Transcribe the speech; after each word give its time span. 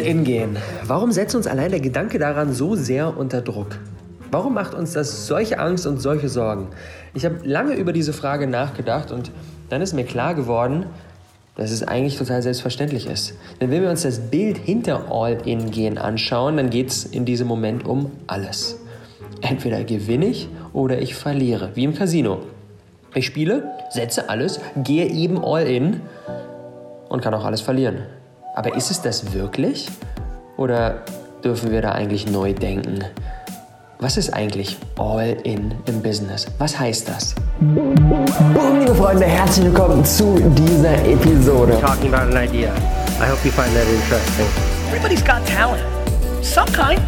All-in 0.00 0.24
gehen. 0.24 0.56
Warum 0.84 1.12
setzt 1.12 1.34
uns 1.34 1.46
allein 1.46 1.70
der 1.70 1.80
Gedanke 1.80 2.18
daran 2.18 2.54
so 2.54 2.74
sehr 2.74 3.18
unter 3.18 3.42
Druck? 3.42 3.78
Warum 4.30 4.54
macht 4.54 4.72
uns 4.72 4.92
das 4.92 5.26
solche 5.26 5.58
Angst 5.58 5.86
und 5.86 6.00
solche 6.00 6.30
Sorgen? 6.30 6.68
Ich 7.12 7.26
habe 7.26 7.36
lange 7.44 7.74
über 7.74 7.92
diese 7.92 8.14
Frage 8.14 8.46
nachgedacht 8.46 9.10
und 9.12 9.30
dann 9.68 9.82
ist 9.82 9.92
mir 9.92 10.04
klar 10.04 10.34
geworden, 10.34 10.86
dass 11.56 11.70
es 11.70 11.82
eigentlich 11.82 12.16
total 12.16 12.40
selbstverständlich 12.40 13.06
ist. 13.06 13.34
Denn 13.60 13.70
wenn 13.70 13.82
wir 13.82 13.90
uns 13.90 14.02
das 14.02 14.20
Bild 14.20 14.56
hinter 14.56 15.12
All-In-Gehen 15.12 15.98
anschauen, 15.98 16.56
dann 16.56 16.70
geht 16.70 16.88
es 16.88 17.04
in 17.04 17.26
diesem 17.26 17.46
Moment 17.46 17.84
um 17.84 18.10
alles. 18.26 18.78
Entweder 19.42 19.84
gewinne 19.84 20.26
ich 20.26 20.48
oder 20.72 21.02
ich 21.02 21.14
verliere, 21.14 21.72
wie 21.74 21.84
im 21.84 21.94
Casino. 21.94 22.38
Ich 23.14 23.26
spiele, 23.26 23.64
setze 23.90 24.30
alles, 24.30 24.60
gehe 24.76 25.10
eben 25.10 25.44
All-In 25.44 26.00
und 27.10 27.20
kann 27.20 27.34
auch 27.34 27.44
alles 27.44 27.60
verlieren. 27.60 28.06
Aber 28.54 28.74
ist 28.74 28.90
es 28.90 29.00
das 29.00 29.32
wirklich? 29.32 29.88
Oder 30.56 31.02
dürfen 31.44 31.70
wir 31.70 31.82
da 31.82 31.92
eigentlich 31.92 32.26
neu 32.28 32.52
denken? 32.52 33.04
Was 34.00 34.16
ist 34.16 34.30
eigentlich 34.30 34.76
All-In 34.98 35.74
im 35.86 36.02
Business? 36.02 36.46
Was 36.58 36.78
heißt 36.78 37.08
das? 37.08 37.34
Boom, 37.60 37.94
liebe 38.80 38.94
Freunde, 38.94 39.26
herzlich 39.26 39.66
willkommen 39.66 40.04
zu 40.04 40.40
dieser 40.56 41.04
Episode. 41.04 41.78
Talking 41.80 42.12
about 42.12 42.34
an 42.34 42.42
idea. 42.42 42.72
I 43.20 43.30
hope 43.30 43.44
you 43.44 43.52
find 43.52 43.72
that 43.74 43.86
interesting. 43.86 44.46
Everybody's 44.88 45.22
got 45.22 45.46
talent. 45.46 45.82
Some 46.42 46.70
kind. 46.72 47.00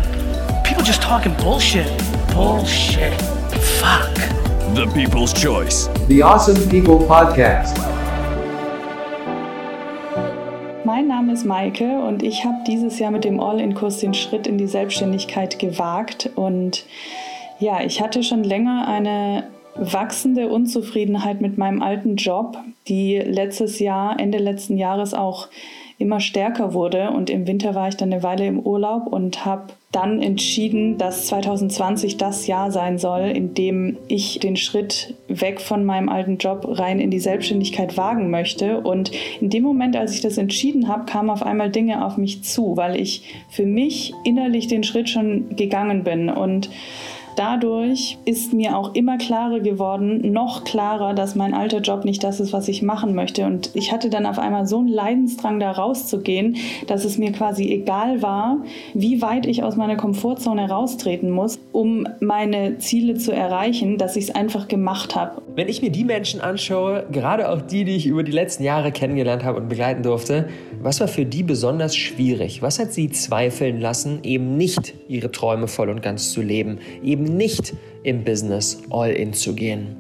People 0.63 0.85
just 0.85 1.03
talking 1.03 1.35
bullshit. 1.43 1.89
Bullshit. 2.33 3.21
Fuck. 3.81 4.15
The 4.75 4.87
People's 4.95 5.33
Choice. 5.33 5.89
The 6.09 6.23
Awesome 6.23 6.69
People 6.69 6.99
Podcast. 6.99 7.92
Ist 11.33 11.45
Maike 11.45 12.01
und 12.01 12.23
ich 12.23 12.45
habe 12.45 12.59
dieses 12.67 12.99
Jahr 12.99 13.11
mit 13.11 13.25
dem 13.25 13.41
All-In-Kurs 13.41 13.99
den 13.99 14.15
Schritt 14.15 14.47
in 14.47 14.59
die 14.59 14.67
Selbstständigkeit 14.67 15.59
gewagt. 15.59 16.31
Und 16.35 16.85
ja, 17.59 17.83
ich 17.83 18.03
hatte 18.03 18.23
schon 18.23 18.45
länger 18.45 18.87
eine 18.87 19.45
wachsende 19.75 20.49
Unzufriedenheit 20.49 21.41
mit 21.41 21.57
meinem 21.57 21.81
alten 21.81 22.17
Job, 22.17 22.59
die 22.89 23.17
letztes 23.19 23.79
Jahr, 23.79 24.21
Ende 24.21 24.39
letzten 24.39 24.77
Jahres 24.77 25.15
auch 25.15 25.49
immer 26.03 26.21
stärker 26.21 26.75
wurde. 26.75 27.11
Und 27.11 27.31
im 27.31 27.47
Winter 27.47 27.75
war 27.75 27.89
ich 27.89 27.97
dann 27.97 28.13
eine 28.13 28.23
Weile 28.23 28.47
im 28.47 28.61
Urlaub 28.61 29.07
und 29.07 29.45
habe 29.45 29.73
dann 29.93 30.23
entschieden, 30.23 30.97
dass 30.99 31.27
2020 31.27 32.17
das 32.17 32.47
Jahr 32.47 32.71
sein 32.71 32.99
soll, 32.99 33.23
in 33.23 33.55
dem 33.55 33.99
ich 34.09 34.39
den 34.41 34.57
Schritt 34.57 35.15
weg 35.29 35.61
von 35.61 35.85
meinem 35.85 36.09
alten 36.09 36.39
Job 36.39 36.67
rein 36.67 36.99
in 36.99 37.11
die 37.11 37.21
Selbstständigkeit 37.21 37.97
wagen 37.97 38.31
möchte. 38.31 38.81
Und 38.81 39.13
in 39.41 39.51
dem 39.51 39.63
Moment, 39.63 39.97
als 39.97 40.15
ich 40.15 40.21
das 40.21 40.39
entschieden 40.39 40.89
habe, 40.89 41.05
kamen 41.05 41.31
auf 41.31 41.43
einmal 41.43 41.71
Dinge 41.71 42.05
auf 42.05 42.17
mich 42.17 42.43
zu, 42.43 42.77
weil 42.77 42.99
ich 42.99 43.35
für 43.49 43.67
mich 43.67 44.15
innerlich 44.25 44.67
den 44.67 44.83
Schritt 44.83 45.09
schon 45.09 45.57
gegangen 45.57 46.05
bin. 46.05 46.31
Und 46.31 46.71
Dadurch 47.37 48.19
ist 48.25 48.53
mir 48.53 48.77
auch 48.77 48.95
immer 48.95 49.19
klarer 49.19 49.61
geworden, 49.61 50.33
noch 50.33 50.65
klarer, 50.65 51.15
dass 51.15 51.35
mein 51.35 51.55
alter 51.55 51.81
Job 51.81 52.05
nicht 52.05 52.23
das 52.23 52.41
ist, 52.41 52.53
was 52.53 52.69
ich 52.69 52.83
machen 52.83 53.15
möchte. 53.15 53.47
Und 53.47 53.71
ich 53.75 53.93
hatte 53.93 54.11
dann 54.11 54.27
auf 54.27 54.39
einmal 54.39 54.67
so 54.67 54.79
einen 54.79 54.89
Leidensdrang, 54.89 55.61
da 55.61 55.73
rauszugehen, 55.73 56.57
dass 56.87 57.05
es 57.05 57.19
mir 57.19 57.33
quasi 57.33 57.71
egal 57.71 58.23
war, 58.23 58.59
wie 58.95 59.23
weit 59.23 59.47
ich 59.47 59.63
aus 59.63 59.77
meiner 59.77 59.97
Komfortzone 59.97 60.69
raustreten 60.69 61.31
muss, 61.31 61.59
um 61.73 62.07
meine 62.21 62.79
Ziele 62.79 63.15
zu 63.15 63.33
erreichen, 63.33 63.99
dass 63.99 64.17
ich 64.17 64.25
es 64.25 64.35
einfach 64.35 64.69
gemacht 64.69 65.17
habe. 65.17 65.43
Wenn 65.55 65.69
ich 65.69 65.83
mir 65.83 65.91
die 65.91 66.05
Menschen 66.05 66.41
anschaue, 66.41 67.05
gerade 67.13 67.51
auch 67.51 67.61
die, 67.61 67.85
die 67.85 67.95
ich 67.95 68.07
über 68.07 68.23
die 68.23 68.33
letzten 68.33 68.65
Jahre 68.65 68.91
kennengelernt 68.91 69.45
habe 69.45 69.61
und 69.61 69.69
begleiten 69.69 70.03
durfte, 70.03 70.49
was 70.81 70.99
war 71.01 71.09
für 71.09 71.27
die 71.27 71.43
besonders 71.43 71.95
schwierig? 71.95 72.63
Was 72.63 72.79
hat 72.79 72.95
sie 72.95 73.11
zweifeln 73.11 73.79
lassen, 73.79 74.21
eben 74.23 74.57
nicht 74.57 74.95
ihre 75.09 75.31
Träume 75.31 75.69
voll 75.69 75.91
und 75.91 76.01
ganz 76.01 76.33
zu 76.33 76.41
leben, 76.41 76.79
eben 77.03 77.25
nicht 77.25 77.75
im 78.03 78.25
Business 78.25 78.83
all 78.89 79.11
in 79.11 79.35
zu 79.35 79.55
gehen? 79.55 79.97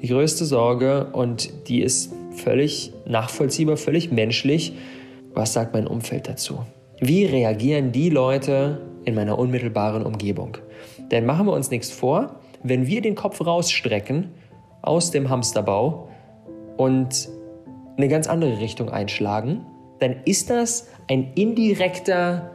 Die 0.00 0.06
größte 0.06 0.44
Sorge, 0.44 1.08
und 1.12 1.68
die 1.68 1.82
ist 1.82 2.12
völlig 2.30 2.92
nachvollziehbar, 3.04 3.76
völlig 3.76 4.12
menschlich, 4.12 4.74
was 5.34 5.54
sagt 5.54 5.74
mein 5.74 5.88
Umfeld 5.88 6.28
dazu? 6.28 6.60
Wie 7.00 7.24
reagieren 7.24 7.90
die 7.90 8.10
Leute 8.10 8.80
in 9.04 9.16
meiner 9.16 9.40
unmittelbaren 9.40 10.06
Umgebung? 10.06 10.56
Denn 11.10 11.26
machen 11.26 11.46
wir 11.46 11.52
uns 11.52 11.72
nichts 11.72 11.90
vor, 11.90 12.36
wenn 12.62 12.86
wir 12.86 13.00
den 13.00 13.16
Kopf 13.16 13.44
rausstrecken 13.44 14.28
aus 14.88 15.10
dem 15.10 15.28
Hamsterbau 15.28 16.08
und 16.76 17.28
eine 17.96 18.08
ganz 18.08 18.26
andere 18.26 18.58
Richtung 18.58 18.88
einschlagen, 18.88 19.66
dann 20.00 20.16
ist 20.24 20.50
das 20.50 20.88
ein 21.08 21.32
indirekter 21.34 22.50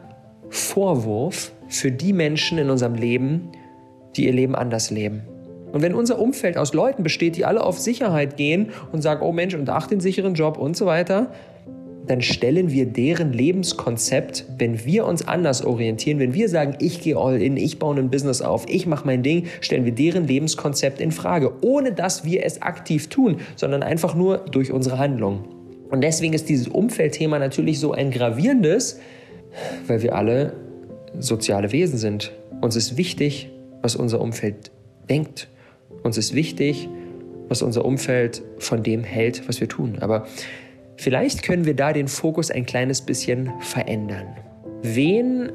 Vorwurf 0.50 1.52
für 1.68 1.92
die 1.92 2.12
Menschen 2.12 2.58
in 2.58 2.70
unserem 2.70 2.94
Leben, 2.94 3.52
die 4.16 4.26
ihr 4.26 4.32
Leben 4.32 4.54
anders 4.54 4.90
leben. 4.90 5.22
Und 5.72 5.82
wenn 5.82 5.94
unser 5.94 6.18
Umfeld 6.18 6.56
aus 6.56 6.72
Leuten 6.72 7.02
besteht, 7.02 7.36
die 7.36 7.44
alle 7.44 7.62
auf 7.64 7.78
Sicherheit 7.78 8.36
gehen 8.36 8.70
und 8.92 9.02
sagen, 9.02 9.22
oh 9.22 9.32
Mensch, 9.32 9.54
und 9.54 9.68
ach 9.68 9.86
den 9.86 10.00
sicheren 10.00 10.34
Job 10.34 10.56
und 10.56 10.76
so 10.76 10.86
weiter, 10.86 11.32
dann 12.06 12.20
stellen 12.20 12.70
wir 12.70 12.86
deren 12.86 13.32
Lebenskonzept, 13.32 14.44
wenn 14.58 14.84
wir 14.84 15.06
uns 15.06 15.26
anders 15.26 15.64
orientieren, 15.64 16.18
wenn 16.18 16.34
wir 16.34 16.48
sagen, 16.48 16.76
ich 16.80 17.00
gehe 17.00 17.16
all 17.16 17.40
in, 17.40 17.56
ich 17.56 17.78
baue 17.78 17.96
ein 17.96 18.10
Business 18.10 18.42
auf, 18.42 18.66
ich 18.68 18.86
mache 18.86 19.06
mein 19.06 19.22
Ding, 19.22 19.46
stellen 19.60 19.84
wir 19.84 19.92
deren 19.92 20.26
Lebenskonzept 20.26 21.00
in 21.00 21.12
Frage, 21.12 21.52
ohne 21.62 21.92
dass 21.92 22.24
wir 22.24 22.44
es 22.44 22.60
aktiv 22.62 23.08
tun, 23.08 23.36
sondern 23.56 23.82
einfach 23.82 24.14
nur 24.14 24.38
durch 24.38 24.70
unsere 24.70 24.98
Handlung. 24.98 25.44
Und 25.90 26.02
deswegen 26.02 26.34
ist 26.34 26.48
dieses 26.48 26.68
Umfeldthema 26.68 27.38
natürlich 27.38 27.80
so 27.80 27.92
ein 27.92 28.10
gravierendes, 28.10 29.00
weil 29.86 30.02
wir 30.02 30.14
alle 30.14 30.54
soziale 31.18 31.72
Wesen 31.72 31.98
sind. 31.98 32.32
Uns 32.60 32.76
ist 32.76 32.96
wichtig, 32.96 33.50
was 33.82 33.96
unser 33.96 34.20
Umfeld 34.20 34.72
denkt. 35.08 35.48
Uns 36.02 36.18
ist 36.18 36.34
wichtig, 36.34 36.88
was 37.48 37.62
unser 37.62 37.84
Umfeld 37.84 38.42
von 38.58 38.82
dem 38.82 39.04
hält, 39.04 39.48
was 39.48 39.60
wir 39.60 39.68
tun. 39.68 39.98
Aber 40.00 40.26
vielleicht 40.96 41.42
können 41.42 41.64
wir 41.64 41.74
da 41.74 41.92
den 41.92 42.08
Fokus 42.08 42.50
ein 42.50 42.66
kleines 42.66 43.02
bisschen 43.02 43.52
verändern. 43.60 44.26
Wen 44.82 45.50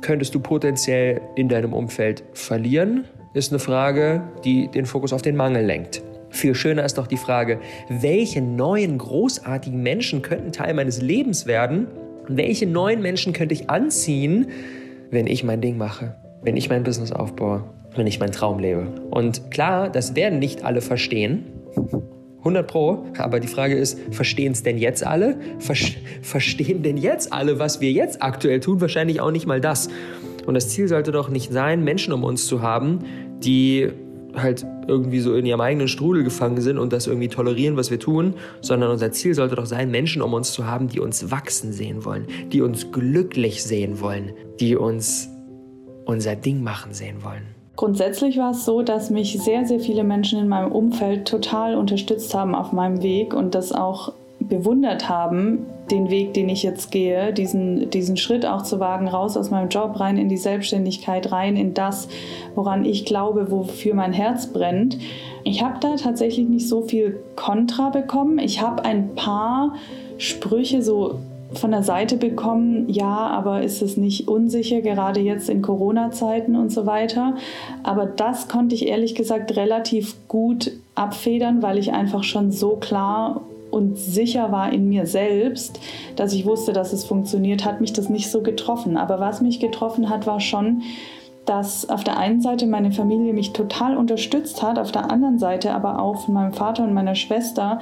könntest 0.00 0.34
du 0.34 0.40
potenziell 0.40 1.20
in 1.36 1.48
deinem 1.48 1.72
Umfeld 1.72 2.24
verlieren, 2.34 3.04
ist 3.32 3.52
eine 3.52 3.58
Frage, 3.58 4.22
die 4.44 4.68
den 4.68 4.86
Fokus 4.86 5.12
auf 5.12 5.22
den 5.22 5.36
Mangel 5.36 5.64
lenkt. 5.64 6.02
Viel 6.30 6.54
schöner 6.54 6.84
ist 6.84 6.98
doch 6.98 7.06
die 7.06 7.16
Frage, 7.16 7.60
welche 7.88 8.42
neuen 8.42 8.98
großartigen 8.98 9.82
Menschen 9.82 10.20
könnten 10.20 10.52
Teil 10.52 10.74
meines 10.74 11.00
Lebens 11.00 11.46
werden? 11.46 11.86
Welche 12.28 12.66
neuen 12.66 13.02
Menschen 13.02 13.32
könnte 13.32 13.54
ich 13.54 13.70
anziehen, 13.70 14.48
wenn 15.10 15.26
ich 15.26 15.44
mein 15.44 15.60
Ding 15.60 15.76
mache, 15.78 16.16
wenn 16.42 16.56
ich 16.56 16.68
mein 16.68 16.82
Business 16.82 17.12
aufbaue, 17.12 17.64
wenn 17.94 18.06
ich 18.06 18.18
meinen 18.18 18.32
Traum 18.32 18.58
lebe? 18.58 18.88
Und 19.10 19.50
klar, 19.50 19.88
das 19.90 20.16
werden 20.16 20.38
nicht 20.38 20.64
alle 20.64 20.80
verstehen. 20.80 21.44
100 22.44 22.66
Pro, 22.66 23.06
aber 23.16 23.40
die 23.40 23.48
Frage 23.48 23.74
ist, 23.74 23.98
verstehen 24.10 24.52
es 24.52 24.62
denn 24.62 24.76
jetzt 24.76 25.04
alle? 25.04 25.38
Ver 25.58 25.74
verstehen 26.20 26.82
denn 26.82 26.98
jetzt 26.98 27.32
alle, 27.32 27.58
was 27.58 27.80
wir 27.80 27.90
jetzt 27.90 28.22
aktuell 28.22 28.60
tun? 28.60 28.82
Wahrscheinlich 28.82 29.20
auch 29.22 29.30
nicht 29.30 29.46
mal 29.46 29.62
das. 29.62 29.88
Und 30.46 30.52
das 30.52 30.68
Ziel 30.68 30.86
sollte 30.86 31.10
doch 31.10 31.30
nicht 31.30 31.50
sein, 31.50 31.82
Menschen 31.84 32.12
um 32.12 32.22
uns 32.22 32.46
zu 32.46 32.60
haben, 32.60 32.98
die 33.38 33.88
halt 34.36 34.66
irgendwie 34.88 35.20
so 35.20 35.34
in 35.34 35.46
ihrem 35.46 35.60
eigenen 35.60 35.88
Strudel 35.88 36.22
gefangen 36.22 36.60
sind 36.60 36.76
und 36.76 36.92
das 36.92 37.06
irgendwie 37.06 37.28
tolerieren, 37.28 37.78
was 37.78 37.90
wir 37.90 37.98
tun, 37.98 38.34
sondern 38.60 38.90
unser 38.90 39.10
Ziel 39.12 39.32
sollte 39.32 39.54
doch 39.54 39.66
sein, 39.66 39.90
Menschen 39.90 40.20
um 40.20 40.34
uns 40.34 40.52
zu 40.52 40.66
haben, 40.66 40.88
die 40.88 41.00
uns 41.00 41.30
wachsen 41.30 41.72
sehen 41.72 42.04
wollen, 42.04 42.26
die 42.52 42.60
uns 42.60 42.92
glücklich 42.92 43.62
sehen 43.62 44.00
wollen, 44.00 44.32
die 44.60 44.76
uns 44.76 45.30
unser 46.04 46.36
Ding 46.36 46.62
machen 46.62 46.92
sehen 46.92 47.22
wollen. 47.22 47.53
Grundsätzlich 47.76 48.38
war 48.38 48.52
es 48.52 48.64
so, 48.64 48.82
dass 48.82 49.10
mich 49.10 49.38
sehr, 49.42 49.66
sehr 49.66 49.80
viele 49.80 50.04
Menschen 50.04 50.38
in 50.38 50.48
meinem 50.48 50.70
Umfeld 50.70 51.26
total 51.26 51.74
unterstützt 51.74 52.32
haben 52.34 52.54
auf 52.54 52.72
meinem 52.72 53.02
Weg 53.02 53.34
und 53.34 53.54
das 53.54 53.72
auch 53.72 54.12
bewundert 54.38 55.08
haben, 55.08 55.66
den 55.90 56.10
Weg, 56.10 56.34
den 56.34 56.48
ich 56.48 56.62
jetzt 56.62 56.90
gehe, 56.90 57.32
diesen, 57.32 57.90
diesen 57.90 58.16
Schritt 58.16 58.46
auch 58.46 58.62
zu 58.62 58.80
wagen, 58.80 59.08
raus 59.08 59.36
aus 59.36 59.50
meinem 59.50 59.68
Job, 59.68 59.98
rein 59.98 60.18
in 60.18 60.28
die 60.28 60.36
Selbstständigkeit, 60.36 61.32
rein 61.32 61.56
in 61.56 61.74
das, 61.74 62.08
woran 62.54 62.84
ich 62.84 63.04
glaube, 63.04 63.50
wofür 63.50 63.94
mein 63.94 64.12
Herz 64.12 64.46
brennt. 64.46 64.98
Ich 65.42 65.62
habe 65.62 65.78
da 65.80 65.96
tatsächlich 65.96 66.48
nicht 66.48 66.68
so 66.68 66.82
viel 66.82 67.20
Kontra 67.36 67.90
bekommen. 67.90 68.38
Ich 68.38 68.62
habe 68.62 68.84
ein 68.84 69.14
paar 69.14 69.74
Sprüche 70.16 70.82
so 70.82 71.18
von 71.54 71.70
der 71.70 71.82
Seite 71.82 72.16
bekommen, 72.16 72.88
ja, 72.88 73.06
aber 73.06 73.62
ist 73.62 73.82
es 73.82 73.96
nicht 73.96 74.28
unsicher, 74.28 74.80
gerade 74.80 75.20
jetzt 75.20 75.48
in 75.48 75.62
Corona-Zeiten 75.62 76.56
und 76.56 76.70
so 76.70 76.86
weiter. 76.86 77.34
Aber 77.82 78.06
das 78.06 78.48
konnte 78.48 78.74
ich 78.74 78.86
ehrlich 78.86 79.14
gesagt 79.14 79.56
relativ 79.56 80.16
gut 80.28 80.72
abfedern, 80.94 81.62
weil 81.62 81.78
ich 81.78 81.92
einfach 81.92 82.22
schon 82.22 82.50
so 82.50 82.76
klar 82.76 83.42
und 83.70 83.98
sicher 83.98 84.52
war 84.52 84.72
in 84.72 84.88
mir 84.88 85.04
selbst, 85.06 85.80
dass 86.14 86.32
ich 86.32 86.46
wusste, 86.46 86.72
dass 86.72 86.92
es 86.92 87.04
funktioniert, 87.04 87.64
hat 87.64 87.80
mich 87.80 87.92
das 87.92 88.08
nicht 88.08 88.30
so 88.30 88.40
getroffen. 88.40 88.96
Aber 88.96 89.18
was 89.18 89.40
mich 89.40 89.58
getroffen 89.58 90.10
hat, 90.10 90.28
war 90.28 90.40
schon, 90.40 90.82
dass 91.44 91.88
auf 91.88 92.04
der 92.04 92.16
einen 92.16 92.40
Seite 92.40 92.66
meine 92.66 92.92
Familie 92.92 93.32
mich 93.32 93.52
total 93.52 93.96
unterstützt 93.96 94.62
hat, 94.62 94.78
auf 94.78 94.92
der 94.92 95.10
anderen 95.10 95.38
Seite 95.38 95.72
aber 95.72 96.00
auch 96.00 96.24
von 96.24 96.34
meinem 96.34 96.52
Vater 96.52 96.84
und 96.84 96.94
meiner 96.94 97.16
Schwester 97.16 97.80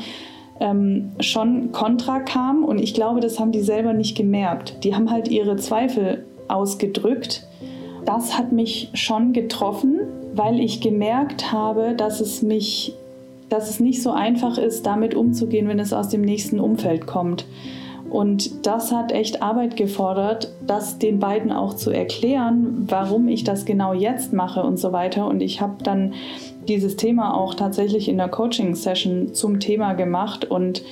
ähm, 0.61 1.13
schon 1.21 1.73
Kontra 1.73 2.21
kam 2.21 2.65
und 2.65 2.79
ich 2.79 2.95
glaube, 2.95 3.21
das 3.21 3.41
haben 3.41 3.53
die 3.53 3.63
selber 3.63 3.93
nicht 3.93 4.17
gemerkt. 4.17 4.85
Die 4.85 4.95
haben 4.95 5.11
halt 5.11 5.29
ihre 5.29 5.57
Zweifel 5.57 6.25
ausgedrückt. 6.49 7.47
Das 8.05 8.37
hat 8.37 8.53
mich 8.53 8.91
schon 8.95 9.33
getroffen, 9.33 10.01
weil 10.35 10.61
ich 10.61 10.81
gemerkt 10.81 11.53
habe, 11.53 11.95
dass 11.97 12.21
es 12.21 12.43
mich, 12.43 12.95
dass 13.49 13.71
es 13.71 13.81
nicht 13.81 14.03
so 14.03 14.11
einfach 14.11 14.59
ist, 14.59 14.87
damit 14.87 15.15
umzugehen, 15.15 15.69
wenn 15.69 15.79
es 15.79 15.93
aus 15.93 16.09
dem 16.09 16.23
nächsten 16.23 16.61
Umfeld 16.61 17.07
kommt. 17.07 17.45
Und 18.13 18.67
das 18.67 18.93
hat 18.93 19.11
echt 19.11 19.41
Arbeit 19.41 19.75
gefordert, 19.75 20.53
das 20.67 20.99
den 20.99 21.19
beiden 21.19 21.51
auch 21.51 21.73
zu 21.73 21.91
erklären, 21.91 22.85
warum 22.87 23.27
ich 23.27 23.43
das 23.43 23.65
genau 23.65 23.95
jetzt 23.95 24.35
mache 24.35 24.63
und 24.63 24.77
so 24.77 24.93
weiter. 24.93 25.27
Und 25.27 25.41
ich 25.41 25.63
habe 25.63 25.83
dann 25.83 26.13
dieses 26.69 26.97
Thema 26.97 27.35
auch 27.35 27.55
tatsächlich 27.55 28.11
in 28.11 28.19
der 28.19 28.29
Coaching-Session 28.29 29.33
zum 29.33 29.61
Thema 29.61 29.95
gemacht 29.95 30.45
und 30.45 30.83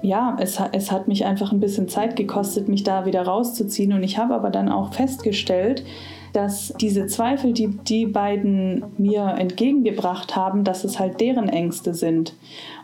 ja, 0.00 0.38
es, 0.40 0.58
es 0.72 0.90
hat 0.90 1.06
mich 1.06 1.26
einfach 1.26 1.52
ein 1.52 1.60
bisschen 1.60 1.88
Zeit 1.88 2.16
gekostet, 2.16 2.66
mich 2.66 2.82
da 2.82 3.04
wieder 3.04 3.22
rauszuziehen. 3.22 3.92
Und 3.92 4.02
ich 4.02 4.16
habe 4.16 4.34
aber 4.34 4.48
dann 4.48 4.70
auch 4.70 4.94
festgestellt, 4.94 5.84
dass 6.32 6.72
diese 6.80 7.06
Zweifel, 7.06 7.52
die 7.52 7.68
die 7.68 8.06
beiden 8.06 8.84
mir 8.96 9.34
entgegengebracht 9.38 10.34
haben, 10.34 10.64
dass 10.64 10.84
es 10.84 10.98
halt 10.98 11.20
deren 11.20 11.50
Ängste 11.50 11.92
sind 11.92 12.34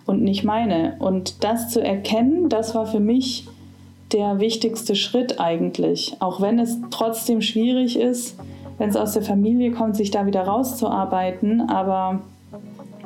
und 0.05 0.23
nicht 0.23 0.45
meine. 0.45 0.97
Und 0.99 1.45
das 1.45 1.71
zu 1.71 1.83
erkennen, 1.83 2.51
das 2.51 2.75
war 2.75 2.87
für 2.87 3.01
mich 3.01 3.47
der 4.13 4.41
wichtigste 4.41 4.95
Schritt 4.95 5.41
eigentlich. 5.41 6.17
Auch 6.21 6.41
wenn 6.41 6.59
es 6.59 6.79
trotzdem 6.91 7.43
schwierig 7.43 7.99
ist, 7.99 8.37
wenn 8.79 8.89
es 8.89 8.97
aus 8.97 9.13
der 9.13 9.23
Familie 9.23 9.73
kommt, 9.73 9.97
sich 9.97 10.11
da 10.11 10.27
wieder 10.27 10.43
rauszuarbeiten. 10.43 11.69
Aber 11.69 12.21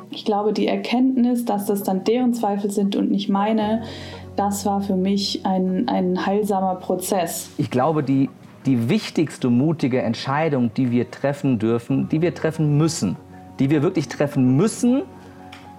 ich 0.09 0.25
glaube, 0.25 0.53
die 0.53 0.67
Erkenntnis, 0.67 1.45
dass 1.45 1.65
das 1.65 1.83
dann 1.83 2.03
deren 2.03 2.33
Zweifel 2.33 2.71
sind 2.71 2.95
und 2.95 3.11
nicht 3.11 3.29
meine, 3.29 3.83
das 4.35 4.65
war 4.65 4.81
für 4.81 4.95
mich 4.95 5.45
ein, 5.45 5.87
ein 5.87 6.25
heilsamer 6.25 6.75
Prozess. 6.75 7.49
Ich 7.57 7.69
glaube, 7.71 8.03
die, 8.03 8.29
die 8.65 8.89
wichtigste 8.89 9.49
mutige 9.49 10.01
Entscheidung, 10.01 10.73
die 10.73 10.91
wir 10.91 11.11
treffen 11.11 11.59
dürfen, 11.59 12.09
die 12.09 12.21
wir 12.21 12.33
treffen 12.33 12.77
müssen, 12.77 13.15
die 13.59 13.69
wir 13.69 13.81
wirklich 13.81 14.07
treffen 14.07 14.57
müssen, 14.57 15.03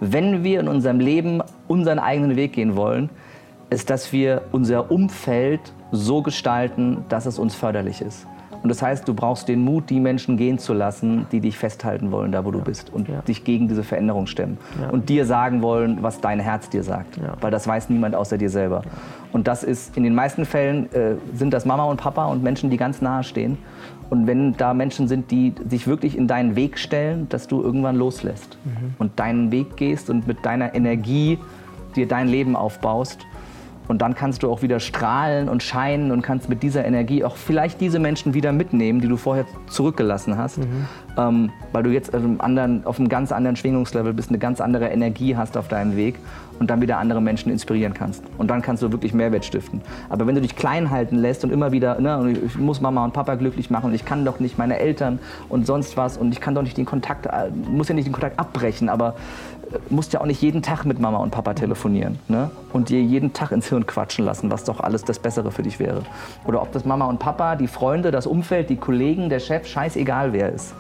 wenn 0.00 0.44
wir 0.44 0.61
in 0.61 0.69
unserem 0.69 1.00
Leben 1.00 1.43
unseren 1.69 1.99
eigenen 1.99 2.37
Weg 2.37 2.52
gehen 2.52 2.76
wollen, 2.76 3.11
ist, 3.70 3.90
dass 3.90 4.12
wir 4.12 4.42
unser 4.52 4.90
Umfeld 4.90 5.60
so 5.92 6.22
gestalten, 6.22 7.04
dass 7.08 7.26
es 7.26 7.38
uns 7.38 7.54
förderlich 7.54 8.00
ist. 8.00 8.26
Und 8.62 8.70
das 8.70 8.82
heißt, 8.82 9.06
du 9.06 9.14
brauchst 9.14 9.48
den 9.48 9.60
Mut, 9.60 9.90
die 9.90 10.00
Menschen 10.00 10.36
gehen 10.36 10.58
zu 10.58 10.74
lassen, 10.74 11.26
die 11.30 11.40
dich 11.40 11.56
festhalten 11.56 12.10
wollen, 12.10 12.32
da 12.32 12.44
wo 12.44 12.50
du 12.50 12.60
bist 12.60 12.92
und 12.92 13.08
ja. 13.08 13.20
dich 13.20 13.44
gegen 13.44 13.68
diese 13.68 13.84
Veränderung 13.84 14.26
stemmen. 14.26 14.58
Ja. 14.80 14.90
Und 14.90 15.08
dir 15.08 15.24
sagen 15.24 15.62
wollen, 15.62 16.02
was 16.02 16.20
dein 16.20 16.40
Herz 16.40 16.68
dir 16.68 16.82
sagt. 16.82 17.16
Ja. 17.16 17.34
Weil 17.40 17.52
das 17.52 17.68
weiß 17.68 17.90
niemand 17.90 18.16
außer 18.16 18.38
dir 18.38 18.50
selber. 18.50 18.82
Und 19.32 19.46
das 19.46 19.62
ist, 19.62 19.96
in 19.96 20.02
den 20.02 20.16
meisten 20.16 20.44
Fällen 20.44 20.92
äh, 20.92 21.14
sind 21.32 21.52
das 21.52 21.64
Mama 21.64 21.84
und 21.84 22.00
Papa 22.00 22.26
und 22.26 22.42
Menschen, 22.42 22.68
die 22.68 22.76
ganz 22.76 23.00
nahe 23.00 23.22
stehen. 23.22 23.56
Und 24.10 24.26
wenn 24.26 24.56
da 24.56 24.74
Menschen 24.74 25.06
sind, 25.06 25.30
die 25.30 25.52
sich 25.68 25.86
wirklich 25.86 26.18
in 26.18 26.26
deinen 26.26 26.56
Weg 26.56 26.78
stellen, 26.78 27.28
dass 27.28 27.46
du 27.46 27.62
irgendwann 27.62 27.94
loslässt 27.94 28.58
mhm. 28.64 28.94
und 28.98 29.18
deinen 29.20 29.52
Weg 29.52 29.76
gehst 29.76 30.10
und 30.10 30.26
mit 30.26 30.44
deiner 30.44 30.74
Energie 30.74 31.38
dir 31.94 32.08
dein 32.08 32.26
Leben 32.26 32.56
aufbaust 32.56 33.20
und 33.88 34.03
dann 34.03 34.15
kannst 34.15 34.43
du 34.43 34.50
auch 34.50 34.62
wieder 34.62 34.81
strahlen 34.81 35.49
und 35.49 35.62
scheinen 35.62 36.11
und 36.11 36.23
kannst 36.23 36.49
mit 36.49 36.62
dieser 36.62 36.85
Energie 36.85 37.25
auch 37.25 37.37
vielleicht 37.37 37.81
diese 37.81 37.99
Menschen 37.99 38.35
wieder 38.35 38.53
mitnehmen, 38.53 39.00
die 39.00 39.09
du 39.09 39.17
vorher 39.17 39.47
zurückgelassen 39.69 40.37
hast. 40.37 40.59
Mhm. 40.59 40.87
Ähm, 41.19 41.50
weil 41.73 41.83
du 41.83 41.91
jetzt 41.91 42.15
auf 42.15 42.23
einem, 42.23 42.41
anderen, 42.41 42.85
auf 42.85 42.99
einem 42.99 43.09
ganz 43.09 43.33
anderen 43.33 43.56
Schwingungslevel 43.56 44.12
bist, 44.12 44.29
eine 44.29 44.38
ganz 44.38 44.61
andere 44.61 44.88
Energie 44.88 45.37
hast 45.37 45.56
auf 45.56 45.69
deinem 45.69 45.97
Weg 45.97 46.17
und 46.59 46.71
dann 46.71 46.81
wieder 46.81 46.99
andere 46.99 47.21
Menschen 47.21 47.50
inspirieren 47.53 47.94
kannst. 47.94 48.23
Und 48.38 48.49
dann 48.50 48.62
kannst 48.62 48.83
du 48.83 48.93
wirklich 48.93 49.15
Mehrwert 49.15 49.44
stiften. 49.44 49.81
Aber 50.09 50.27
wenn 50.27 50.35
du 50.35 50.41
dich 50.41 50.56
klein 50.56 50.91
halten 50.91 51.17
lässt 51.17 51.44
und 51.44 51.53
immer 51.53 51.73
wieder, 51.73 52.00
ne, 52.00 52.37
ich 52.44 52.56
muss 52.59 52.81
Mama 52.81 53.05
und 53.05 53.12
Papa 53.12 53.35
glücklich 53.35 53.71
machen 53.71 53.87
und 53.87 53.94
ich 53.94 54.05
kann 54.05 54.25
doch 54.25 54.41
nicht 54.41 54.59
meine 54.59 54.79
Eltern 54.79 55.19
und 55.49 55.67
sonst 55.67 55.97
was 55.97 56.17
und 56.17 56.33
ich 56.33 56.41
kann 56.41 56.55
doch 56.55 56.62
nicht 56.62 56.77
den 56.77 56.87
Kontakt, 56.87 57.27
äh, 57.27 57.50
muss 57.71 57.88
ja 57.88 57.94
nicht 57.94 58.06
den 58.06 58.12
Kontakt 58.12 58.38
abbrechen, 58.38 58.88
aber 58.88 59.15
musst 59.88 60.12
ja 60.12 60.20
auch 60.20 60.26
nicht 60.26 60.40
jeden 60.42 60.62
Tag 60.62 60.84
mit 60.84 60.98
Mama 60.98 61.18
und 61.18 61.30
Papa 61.30 61.54
telefonieren 61.54 62.18
ne? 62.28 62.50
und 62.72 62.88
dir 62.88 63.00
jeden 63.00 63.32
Tag 63.32 63.52
ins 63.52 63.68
Hirn 63.68 63.86
quatschen 63.86 64.24
lassen, 64.24 64.50
was 64.50 64.64
doch 64.64 64.80
alles 64.80 65.04
das 65.04 65.18
Bessere 65.18 65.50
für 65.50 65.62
dich 65.62 65.78
wäre. 65.78 66.02
Oder 66.44 66.62
ob 66.62 66.72
das 66.72 66.84
Mama 66.84 67.06
und 67.06 67.18
Papa, 67.18 67.56
die 67.56 67.68
Freunde, 67.68 68.10
das 68.10 68.26
Umfeld, 68.26 68.70
die 68.70 68.76
Kollegen, 68.76 69.28
der 69.28 69.40
Chef, 69.40 69.66
scheißegal 69.66 70.32
wer 70.32 70.52
ist. 70.52 70.74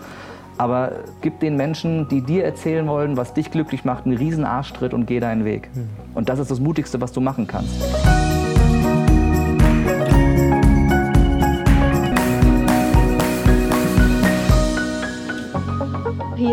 Aber 0.58 0.92
gib 1.20 1.40
den 1.40 1.56
Menschen, 1.56 2.08
die 2.08 2.22
dir 2.22 2.44
erzählen 2.44 2.86
wollen, 2.86 3.16
was 3.16 3.34
dich 3.34 3.50
glücklich 3.50 3.84
macht, 3.84 4.06
einen 4.06 4.16
riesen 4.16 4.44
Arschtritt 4.44 4.94
und 4.94 5.06
geh 5.06 5.20
deinen 5.20 5.44
Weg. 5.44 5.68
Hm. 5.74 5.88
Und 6.14 6.28
das 6.28 6.38
ist 6.38 6.50
das 6.50 6.60
Mutigste, 6.60 7.00
was 7.00 7.12
du 7.12 7.20
machen 7.20 7.46
kannst. 7.46 7.74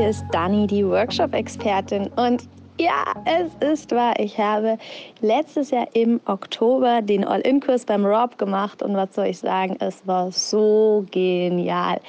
Hier 0.04 0.10
ist 0.10 0.26
Dani, 0.34 0.68
die 0.68 0.86
Workshop-Expertin. 0.86 2.10
Und 2.18 2.44
ja, 2.78 3.06
es 3.24 3.72
ist 3.72 3.90
wahr. 3.92 4.14
Ich 4.20 4.38
habe 4.38 4.78
letztes 5.22 5.72
Jahr 5.72 5.88
im 5.94 6.20
Oktober 6.26 7.02
den 7.02 7.24
All-In-Kurs 7.24 7.86
beim 7.86 8.06
Rob 8.06 8.38
gemacht. 8.38 8.84
Und 8.84 8.98
was 8.98 9.16
soll 9.16 9.28
ich 9.28 9.40
sagen? 9.40 9.78
Es 9.80 10.06
war 10.06 10.30
so 10.34 11.06
genial. 11.10 12.02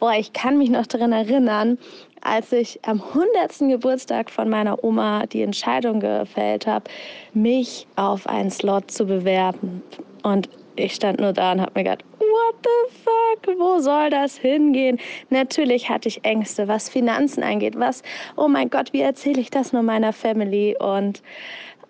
Boah, 0.00 0.14
ich 0.18 0.32
kann 0.32 0.58
mich 0.58 0.70
noch 0.70 0.88
daran 0.88 1.12
erinnern, 1.12 1.78
als 2.20 2.50
ich 2.50 2.80
am 2.84 3.00
100. 3.00 3.70
Geburtstag 3.70 4.28
von 4.28 4.48
meiner 4.48 4.82
Oma 4.82 5.26
die 5.26 5.42
Entscheidung 5.42 6.00
gefällt 6.00 6.66
habe, 6.66 6.86
mich 7.32 7.86
auf 7.94 8.26
einen 8.26 8.50
Slot 8.50 8.90
zu 8.90 9.06
bewerben. 9.06 9.84
Und 10.24 10.48
ich 10.76 10.94
stand 10.94 11.20
nur 11.20 11.32
da 11.32 11.52
und 11.52 11.60
habe 11.60 11.72
mir 11.74 11.84
gedacht, 11.84 12.04
what 12.18 12.54
the 12.62 12.94
fuck, 13.02 13.58
wo 13.58 13.78
soll 13.80 14.10
das 14.10 14.36
hingehen? 14.36 14.98
Natürlich 15.30 15.88
hatte 15.88 16.08
ich 16.08 16.24
Ängste, 16.24 16.68
was 16.68 16.88
Finanzen 16.88 17.42
angeht, 17.42 17.78
was, 17.78 18.02
oh 18.36 18.48
mein 18.48 18.70
Gott, 18.70 18.92
wie 18.92 19.00
erzähle 19.00 19.40
ich 19.40 19.50
das 19.50 19.72
nur 19.72 19.82
meiner 19.82 20.12
Family? 20.12 20.76
Und 20.78 21.22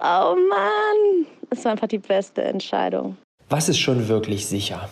oh 0.01 0.35
Mann, 0.49 1.27
es 1.51 1.65
war 1.65 1.73
einfach 1.73 1.89
die 1.89 1.99
beste 1.99 2.43
Entscheidung. 2.43 3.17
Was 3.49 3.69
ist 3.69 3.79
schon 3.79 4.09
wirklich 4.09 4.47
sicher? 4.47 4.89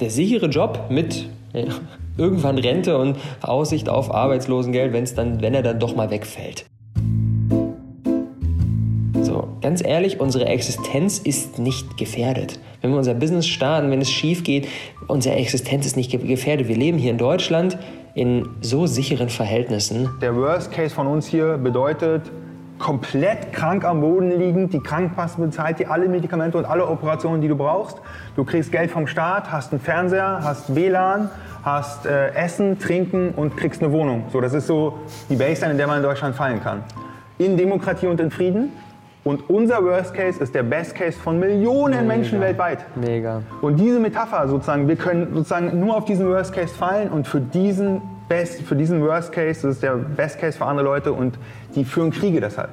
Der 0.00 0.10
sichere 0.10 0.46
Job 0.46 0.86
mit 0.88 1.28
irgendwann 2.16 2.58
Rente 2.58 2.98
und 2.98 3.16
Aussicht 3.42 3.88
auf 3.88 4.12
Arbeitslosengeld, 4.12 4.92
wenn's 4.92 5.14
dann, 5.14 5.40
wenn 5.40 5.54
er 5.54 5.62
dann 5.62 5.78
doch 5.78 5.96
mal 5.96 6.10
wegfällt. 6.10 6.66
Ganz 9.60 9.84
ehrlich, 9.84 10.20
unsere 10.20 10.46
Existenz 10.46 11.18
ist 11.18 11.58
nicht 11.58 11.98
gefährdet. 11.98 12.58
Wenn 12.80 12.92
wir 12.92 12.96
unser 12.96 13.12
Business 13.12 13.46
starten, 13.46 13.90
wenn 13.90 14.00
es 14.00 14.10
schief 14.10 14.42
geht, 14.42 14.66
unsere 15.06 15.34
Existenz 15.36 15.84
ist 15.84 15.98
nicht 15.98 16.10
gefährdet. 16.10 16.66
Wir 16.66 16.76
leben 16.76 16.96
hier 16.96 17.10
in 17.10 17.18
Deutschland 17.18 17.78
in 18.14 18.48
so 18.62 18.86
sicheren 18.86 19.28
Verhältnissen. 19.28 20.08
Der 20.22 20.34
Worst 20.34 20.72
Case 20.72 20.94
von 20.94 21.06
uns 21.06 21.26
hier 21.26 21.58
bedeutet, 21.58 22.22
komplett 22.78 23.52
krank 23.52 23.84
am 23.84 24.00
Boden 24.00 24.38
liegend, 24.38 24.72
die 24.72 24.80
Krankenkasse 24.80 25.38
bezahlt 25.38 25.78
dir 25.78 25.90
alle 25.90 26.08
Medikamente 26.08 26.56
und 26.56 26.64
alle 26.64 26.88
Operationen, 26.88 27.42
die 27.42 27.48
du 27.48 27.54
brauchst. 27.54 27.98
Du 28.36 28.44
kriegst 28.44 28.72
Geld 28.72 28.90
vom 28.90 29.06
Staat, 29.06 29.52
hast 29.52 29.72
einen 29.72 29.80
Fernseher, 29.82 30.40
hast 30.42 30.74
WLAN, 30.74 31.30
hast 31.62 32.06
äh, 32.06 32.32
Essen, 32.32 32.78
Trinken 32.78 33.34
und 33.36 33.58
kriegst 33.58 33.82
eine 33.82 33.92
Wohnung. 33.92 34.24
So, 34.32 34.40
das 34.40 34.54
ist 34.54 34.66
so 34.66 35.00
die 35.28 35.36
Baseline, 35.36 35.72
in 35.72 35.76
der 35.76 35.86
man 35.86 35.98
in 35.98 36.02
Deutschland 36.02 36.34
fallen 36.34 36.62
kann. 36.62 36.82
In 37.36 37.58
Demokratie 37.58 38.06
und 38.06 38.18
in 38.20 38.30
Frieden. 38.30 38.72
Und 39.22 39.50
unser 39.50 39.84
Worst 39.84 40.14
Case 40.14 40.42
ist 40.42 40.54
der 40.54 40.62
Best 40.62 40.94
Case 40.94 41.18
von 41.18 41.38
Millionen 41.38 41.90
Mega. 41.90 42.02
Menschen 42.02 42.40
weltweit. 42.40 42.78
Mega. 42.96 43.42
Und 43.60 43.78
diese 43.78 44.00
Metapher 44.00 44.48
sozusagen, 44.48 44.88
wir 44.88 44.96
können 44.96 45.34
sozusagen 45.34 45.78
nur 45.78 45.94
auf 45.94 46.06
diesen 46.06 46.26
Worst 46.26 46.54
Case 46.54 46.72
fallen 46.72 47.10
und 47.10 47.28
für 47.28 47.40
diesen 47.40 48.00
Best, 48.30 48.62
für 48.62 48.76
diesen 48.76 49.02
Worst 49.02 49.30
Case, 49.32 49.60
das 49.60 49.74
ist 49.74 49.82
der 49.82 49.96
Best 49.96 50.38
Case 50.38 50.56
für 50.56 50.64
andere 50.64 50.86
Leute 50.86 51.12
und 51.12 51.38
die 51.74 51.84
führen 51.84 52.10
Kriege 52.10 52.40
deshalb. 52.40 52.70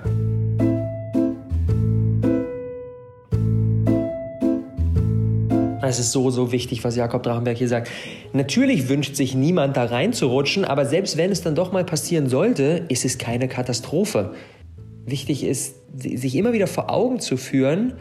Es 5.81 5.99
ist 5.99 6.11
so, 6.11 6.29
so 6.31 6.51
wichtig, 6.51 6.83
was 6.83 6.95
Jakob 6.95 7.23
Drachenberg 7.23 7.57
hier 7.57 7.67
sagt. 7.67 7.89
Natürlich 8.33 8.89
wünscht 8.89 9.15
sich 9.15 9.35
niemand 9.35 9.77
da 9.77 9.85
reinzurutschen, 9.85 10.63
aber 10.65 10.85
selbst 10.85 11.17
wenn 11.17 11.31
es 11.31 11.41
dann 11.41 11.55
doch 11.55 11.71
mal 11.71 11.83
passieren 11.83 12.27
sollte, 12.27 12.83
ist 12.87 13.03
es 13.05 13.17
keine 13.17 13.47
Katastrophe 13.47 14.31
wichtig 15.07 15.43
ist, 15.43 15.75
sich 15.97 16.35
immer 16.35 16.53
wieder 16.53 16.67
vor 16.67 16.91
Augen 16.91 17.19
zu 17.19 17.37
führen, 17.37 17.93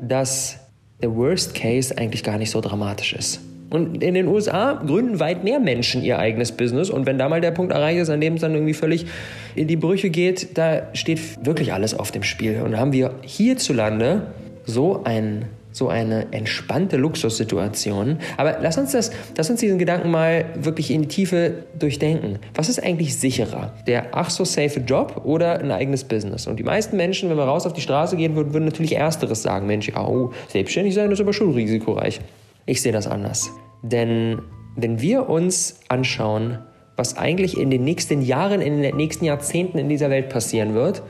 dass 0.00 0.60
der 1.02 1.14
Worst 1.14 1.54
Case 1.54 1.96
eigentlich 1.96 2.22
gar 2.22 2.38
nicht 2.38 2.50
so 2.50 2.60
dramatisch 2.60 3.12
ist. 3.12 3.40
Und 3.70 4.02
in 4.02 4.14
den 4.14 4.28
USA 4.28 4.72
gründen 4.72 5.20
weit 5.20 5.44
mehr 5.44 5.60
Menschen 5.60 6.02
ihr 6.02 6.18
eigenes 6.18 6.52
Business. 6.52 6.88
Und 6.88 7.04
wenn 7.04 7.18
da 7.18 7.28
mal 7.28 7.42
der 7.42 7.50
Punkt 7.50 7.72
erreicht 7.72 8.00
ist, 8.00 8.08
an 8.08 8.20
dem 8.20 8.34
es 8.34 8.40
dann 8.40 8.54
irgendwie 8.54 8.72
völlig 8.72 9.06
in 9.54 9.68
die 9.68 9.76
Brüche 9.76 10.08
geht, 10.08 10.56
da 10.56 10.88
steht 10.94 11.44
wirklich 11.44 11.72
alles 11.74 11.92
auf 11.92 12.10
dem 12.10 12.22
Spiel. 12.22 12.62
Und 12.62 12.78
haben 12.78 12.92
wir 12.92 13.14
hierzulande 13.22 14.28
so 14.64 15.02
ein 15.04 15.44
so 15.78 15.88
eine 15.88 16.32
entspannte 16.32 16.96
Luxussituation. 16.96 18.18
Aber 18.36 18.58
lass 18.60 18.76
uns, 18.76 18.92
das, 18.92 19.12
lass 19.36 19.48
uns 19.48 19.60
diesen 19.60 19.78
Gedanken 19.78 20.10
mal 20.10 20.46
wirklich 20.56 20.90
in 20.90 21.02
die 21.02 21.08
Tiefe 21.08 21.64
durchdenken. 21.78 22.40
Was 22.54 22.68
ist 22.68 22.82
eigentlich 22.82 23.16
sicherer? 23.16 23.72
Der 23.86 24.08
ach 24.12 24.28
so 24.28 24.44
safe 24.44 24.80
Job 24.80 25.22
oder 25.24 25.60
ein 25.60 25.70
eigenes 25.70 26.04
Business? 26.04 26.46
Und 26.46 26.58
die 26.58 26.64
meisten 26.64 26.96
Menschen, 26.96 27.30
wenn 27.30 27.36
wir 27.36 27.44
raus 27.44 27.64
auf 27.64 27.72
die 27.72 27.80
Straße 27.80 28.16
gehen 28.16 28.34
würden, 28.34 28.52
würden 28.52 28.64
natürlich 28.64 28.96
Ersteres 28.96 29.42
sagen. 29.42 29.66
Mensch, 29.66 29.90
oh, 29.96 30.32
selbstständig 30.48 30.94
sein 30.94 31.10
ist 31.10 31.20
aber 31.20 31.32
schon 31.32 31.54
risikoreich. 31.54 32.20
Ich 32.66 32.82
sehe 32.82 32.92
das 32.92 33.06
anders. 33.06 33.50
Denn 33.82 34.42
wenn 34.76 35.00
wir 35.00 35.28
uns 35.28 35.80
anschauen, 35.88 36.58
was 36.96 37.16
eigentlich 37.16 37.56
in 37.56 37.70
den 37.70 37.84
nächsten 37.84 38.22
Jahren, 38.22 38.60
in 38.60 38.82
den 38.82 38.96
nächsten 38.96 39.24
Jahrzehnten 39.24 39.78
in 39.78 39.88
dieser 39.88 40.10
Welt 40.10 40.28
passieren 40.28 40.74
wird, 40.74 41.02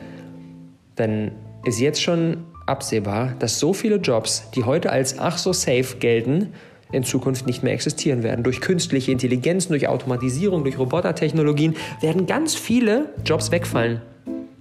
dann 0.96 1.32
ist 1.64 1.80
jetzt 1.80 2.02
schon 2.02 2.44
absehbar, 2.68 3.34
dass 3.38 3.58
so 3.58 3.72
viele 3.72 3.96
Jobs, 3.96 4.50
die 4.54 4.64
heute 4.64 4.90
als 4.90 5.18
ach 5.18 5.38
so 5.38 5.52
safe 5.52 5.96
gelten, 5.98 6.52
in 6.92 7.04
Zukunft 7.04 7.46
nicht 7.46 7.62
mehr 7.62 7.74
existieren 7.74 8.22
werden. 8.22 8.44
Durch 8.44 8.60
künstliche 8.60 9.12
Intelligenz, 9.12 9.68
durch 9.68 9.88
Automatisierung, 9.88 10.62
durch 10.64 10.78
Robotertechnologien 10.78 11.76
werden 12.00 12.26
ganz 12.26 12.54
viele 12.54 13.10
Jobs 13.24 13.50
wegfallen. 13.50 14.00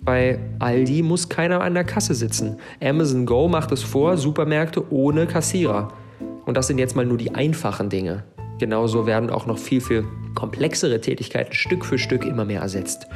Bei 0.02 0.40
Aldi 0.60 1.04
muss 1.04 1.30
keiner 1.30 1.62
an 1.62 1.74
der 1.74 1.84
Kasse 1.84 2.14
sitzen. 2.14 2.58
Amazon 2.82 3.26
Go 3.26 3.48
macht 3.48 3.72
es 3.72 3.84
vor, 3.84 4.18
Supermärkte 4.18 4.92
ohne 4.92 5.28
Kassierer. 5.28 5.94
Und 6.46 6.56
das 6.56 6.68
sind 6.68 6.78
jetzt 6.78 6.96
mal 6.96 7.06
nur 7.06 7.18
die 7.18 7.36
einfachen 7.36 7.90
Dinge. 7.90 8.24
Genauso 8.60 9.06
werden 9.06 9.30
auch 9.30 9.46
noch 9.46 9.58
viel, 9.58 9.82
viel 9.82 10.06
komplexere 10.34 11.02
Tätigkeiten 11.02 11.54
Stück 11.54 11.86
für 11.86 11.98
Stück 11.98 12.26
immer 12.26 12.46
mehr 12.46 12.62
ersetzt. 12.62 13.08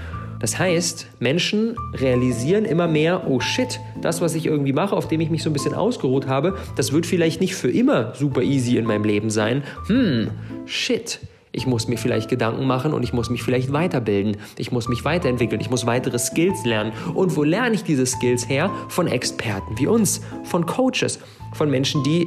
Das 0.42 0.58
heißt, 0.58 1.08
Menschen 1.20 1.76
realisieren 1.94 2.66
immer 2.66 2.88
mehr, 2.88 3.28
oh 3.30 3.40
shit, 3.40 3.80
das, 4.02 4.22
was 4.22 4.34
ich 4.34 4.48
irgendwie 4.48 4.74
mache, 4.74 4.96
auf 4.96 5.08
dem 5.08 5.22
ich 5.22 5.30
mich 5.30 5.44
so 5.44 5.52
ein 5.52 5.54
bisschen 5.54 5.76
ausgeruht 5.76 6.28
habe, 6.28 6.58
das 6.76 6.92
wird 6.92 7.06
vielleicht 7.06 7.40
nicht 7.40 7.56
für 7.56 7.70
immer 7.70 8.16
super 8.16 8.42
easy 8.42 8.78
in 8.78 8.86
meinem 8.86 9.04
Leben 9.04 9.30
sein. 9.30 9.64
Hm, 9.86 10.32
shit. 10.66 11.20
Ich 11.54 11.68
muss 11.68 11.90
mir 11.90 11.98
vielleicht 11.98 12.30
Gedanken 12.30 12.66
machen 12.66 12.94
und 12.94 13.04
ich 13.04 13.12
muss 13.12 13.30
mich 13.30 13.44
vielleicht 13.44 13.74
weiterbilden. 13.74 14.38
Ich 14.58 14.72
muss 14.72 14.88
mich 14.88 15.04
weiterentwickeln. 15.04 15.60
Ich 15.60 15.70
muss 15.70 15.86
weitere 15.86 16.18
Skills 16.18 16.64
lernen. 16.64 16.94
Und 17.14 17.36
wo 17.36 17.44
lerne 17.44 17.76
ich 17.76 17.84
diese 17.84 18.06
Skills 18.06 18.48
her? 18.48 18.72
Von 18.88 19.08
Experten 19.08 19.78
wie 19.78 19.86
uns, 19.86 20.22
von 20.46 20.66
Coaches, 20.66 21.20
von 21.54 21.70
Menschen, 21.70 22.04
die 22.04 22.26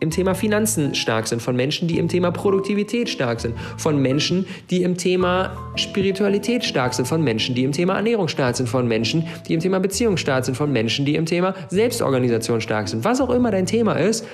im 0.00 0.10
Thema 0.10 0.34
Finanzen 0.34 0.94
stark 0.94 1.26
sind, 1.26 1.40
von 1.40 1.56
Menschen, 1.56 1.88
die 1.88 1.98
im 1.98 2.08
Thema 2.08 2.30
Produktivität 2.30 3.08
stark 3.08 3.40
sind, 3.40 3.54
von 3.76 4.00
Menschen, 4.00 4.46
die 4.70 4.82
im 4.82 4.96
Thema 4.96 5.56
Spiritualität 5.76 6.64
stark 6.64 6.94
sind, 6.94 7.06
von 7.06 7.22
Menschen, 7.22 7.54
die 7.54 7.64
im 7.64 7.72
Thema 7.72 7.96
Ernährung 7.96 8.28
stark 8.28 8.56
sind, 8.56 8.68
von 8.68 8.86
Menschen, 8.86 9.26
die 9.48 9.54
im 9.54 9.60
Thema 9.60 9.80
Beziehung 9.80 10.16
stark 10.16 10.44
sind, 10.44 10.56
von 10.56 10.72
Menschen, 10.72 11.06
die 11.06 11.16
im 11.16 11.26
Thema 11.26 11.54
Selbstorganisation 11.68 12.60
stark 12.60 12.88
sind. 12.88 13.04
Was 13.04 13.20
auch 13.20 13.30
immer 13.30 13.50
dein 13.50 13.66
Thema 13.66 13.94
ist, 13.94 14.26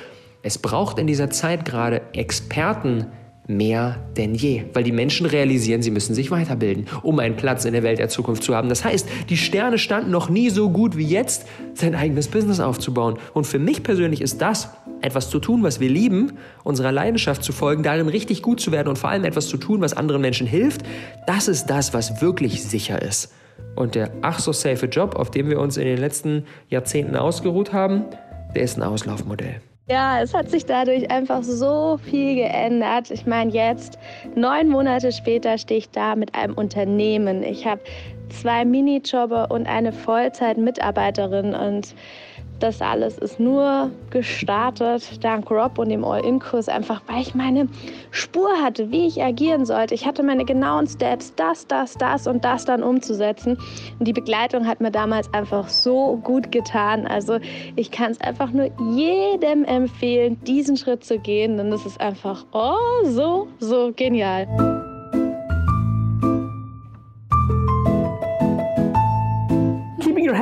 es 0.43 0.59
braucht 0.59 0.99
in 0.99 1.07
dieser 1.07 1.31
Zeit 1.31 1.65
gerade 1.65 2.03
Experten, 2.15 3.07
mehr 3.49 3.97
denn 4.17 4.35
je, 4.35 4.65
weil 4.73 4.85
die 4.85 4.93
Menschen 4.93 5.27
realisieren, 5.27 5.83
sie 5.83 5.91
müssen 5.91 6.15
sich 6.15 6.31
weiterbilden, 6.31 6.87
um 7.03 7.19
einen 7.19 7.37
Platz 7.37 7.65
in 7.65 7.73
der 7.73 7.83
Welt 7.83 7.99
der 7.99 8.09
Zukunft 8.09 8.45
zu 8.45 8.55
haben. 8.55 8.69
Das 8.69 8.85
heißt, 8.85 9.09
die 9.29 9.37
Sterne 9.37 9.79
standen 9.79 10.11
noch 10.11 10.29
nie 10.29 10.51
so 10.51 10.71
gut 10.71 10.97
wie 10.97 11.07
jetzt, 11.07 11.47
sein 11.75 11.95
eigenes 11.95 12.29
Business 12.29 12.61
aufzubauen. 12.61 13.19
Und 13.35 13.47
für 13.47 13.59
mich 13.59 13.83
persönlich 13.83 14.21
ist 14.21 14.41
das, 14.41 14.71
etwas 15.01 15.29
zu 15.29 15.41
tun, 15.41 15.63
was 15.63 15.81
wir 15.81 15.89
lieben, 15.89 16.35
unserer 16.63 16.93
Leidenschaft 16.93 17.43
zu 17.43 17.53
folgen, 17.53 17.83
darin 17.83 18.09
richtig 18.09 18.43
gut 18.43 18.61
zu 18.61 18.71
werden 18.71 18.89
und 18.89 18.99
vor 18.99 19.11
allem 19.11 19.25
etwas 19.25 19.49
zu 19.49 19.57
tun, 19.57 19.81
was 19.81 19.93
anderen 19.93 20.23
Menschen 20.23 20.47
hilft, 20.47 20.83
das 21.27 21.49
ist 21.49 21.67
das, 21.67 21.93
was 21.93 22.23
wirklich 22.23 22.63
sicher 22.63 23.03
ist. 23.03 23.33
Und 23.75 23.95
der 23.95 24.13
ach 24.23 24.39
so 24.39 24.53
safe 24.53 24.87
Job, 24.87 25.17
auf 25.17 25.31
dem 25.31 25.49
wir 25.49 25.59
uns 25.59 25.77
in 25.77 25.85
den 25.85 25.99
letzten 25.99 26.45
Jahrzehnten 26.69 27.17
ausgeruht 27.17 27.73
haben, 27.73 28.05
der 28.55 28.63
ist 28.63 28.77
ein 28.77 28.83
Auslaufmodell. 28.83 29.61
Ja, 29.93 30.23
es 30.23 30.33
hat 30.33 30.49
sich 30.49 30.65
dadurch 30.65 31.11
einfach 31.11 31.43
so 31.43 31.99
viel 31.99 32.37
geändert. 32.37 33.11
Ich 33.11 33.27
meine, 33.27 33.53
jetzt, 33.53 33.99
neun 34.35 34.71
Monate 34.71 35.13
später, 35.13 35.59
stehe 35.59 35.81
ich 35.81 35.91
da 35.91 36.17
mit 36.17 36.35
einem 36.35 36.55
Unternehmen. 36.55 37.43
Ich 37.43 37.67
habe 37.67 37.83
zwei 38.29 38.65
Minijobber 38.65 39.51
und 39.51 39.67
eine 39.67 39.93
Vollzeit-Mitarbeiterin 39.93 41.55
und 41.55 41.95
das 42.63 42.81
alles 42.81 43.19
ist 43.19 43.41
nur 43.41 43.91
gestartet 44.11 45.25
dank 45.25 45.51
Rob 45.51 45.79
und 45.79 45.89
dem 45.89 46.05
All-In-Kurs, 46.05 46.69
einfach 46.69 47.03
weil 47.09 47.23
ich 47.23 47.35
meine 47.35 47.69
Spur 48.13 48.51
hatte, 48.63 48.93
wie 48.93 49.09
ich 49.09 49.21
agieren 49.21 49.67
sollte. 49.67 49.95
Ich 49.95 50.07
hatte 50.07 50.23
meine 50.23 50.45
genauen 50.45 50.87
Steps, 50.87 51.35
das, 51.35 51.67
das, 51.67 51.95
das 51.95 52.29
und 52.29 52.45
das 52.45 52.65
dann 52.65 52.85
umzusetzen. 52.85 53.59
Und 53.99 54.07
die 54.07 54.13
Begleitung 54.13 54.67
hat 54.67 54.81
mir 54.81 54.93
damals 54.93 55.33
einfach 55.35 55.69
so 55.69 56.21
gut 56.23 56.53
getan. 56.53 57.05
Also 57.07 57.41
ich 57.75 57.91
kann 57.91 58.13
es 58.13 58.21
einfach 58.21 58.53
nur 58.53 58.71
jedem 58.95 59.65
empfehlen, 59.65 60.39
diesen 60.45 60.77
Schritt 60.77 61.05
zu 61.05 61.19
gehen, 61.19 61.57
denn 61.57 61.73
das 61.73 61.85
ist 61.85 62.01
einfach 62.01 62.47
oh, 62.53 63.05
so, 63.05 63.49
so 63.59 63.93
genial. 63.97 64.92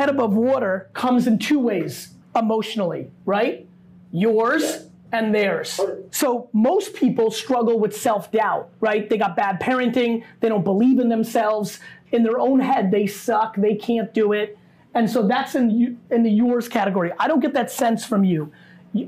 Head 0.00 0.08
above 0.08 0.34
water 0.34 0.88
comes 0.94 1.26
in 1.26 1.38
two 1.38 1.58
ways 1.58 2.14
emotionally, 2.34 3.10
right? 3.26 3.68
Yours 4.10 4.86
and 5.12 5.34
theirs. 5.34 5.78
So 6.10 6.48
most 6.54 6.94
people 6.94 7.30
struggle 7.30 7.78
with 7.78 7.94
self-doubt, 7.94 8.70
right? 8.80 9.10
They 9.10 9.18
got 9.18 9.36
bad 9.36 9.60
parenting, 9.60 10.24
they 10.40 10.48
don't 10.48 10.64
believe 10.64 10.98
in 11.00 11.10
themselves, 11.10 11.80
in 12.12 12.22
their 12.22 12.38
own 12.38 12.60
head 12.60 12.90
they 12.90 13.06
suck, 13.06 13.56
they 13.56 13.74
can't 13.74 14.14
do 14.14 14.32
it. 14.32 14.56
And 14.94 15.08
so 15.08 15.28
that's 15.28 15.54
in 15.54 15.98
in 16.10 16.22
the 16.22 16.30
yours 16.30 16.66
category. 16.66 17.12
I 17.18 17.28
don't 17.28 17.40
get 17.40 17.52
that 17.52 17.70
sense 17.70 18.04
from 18.04 18.24
you. 18.24 18.50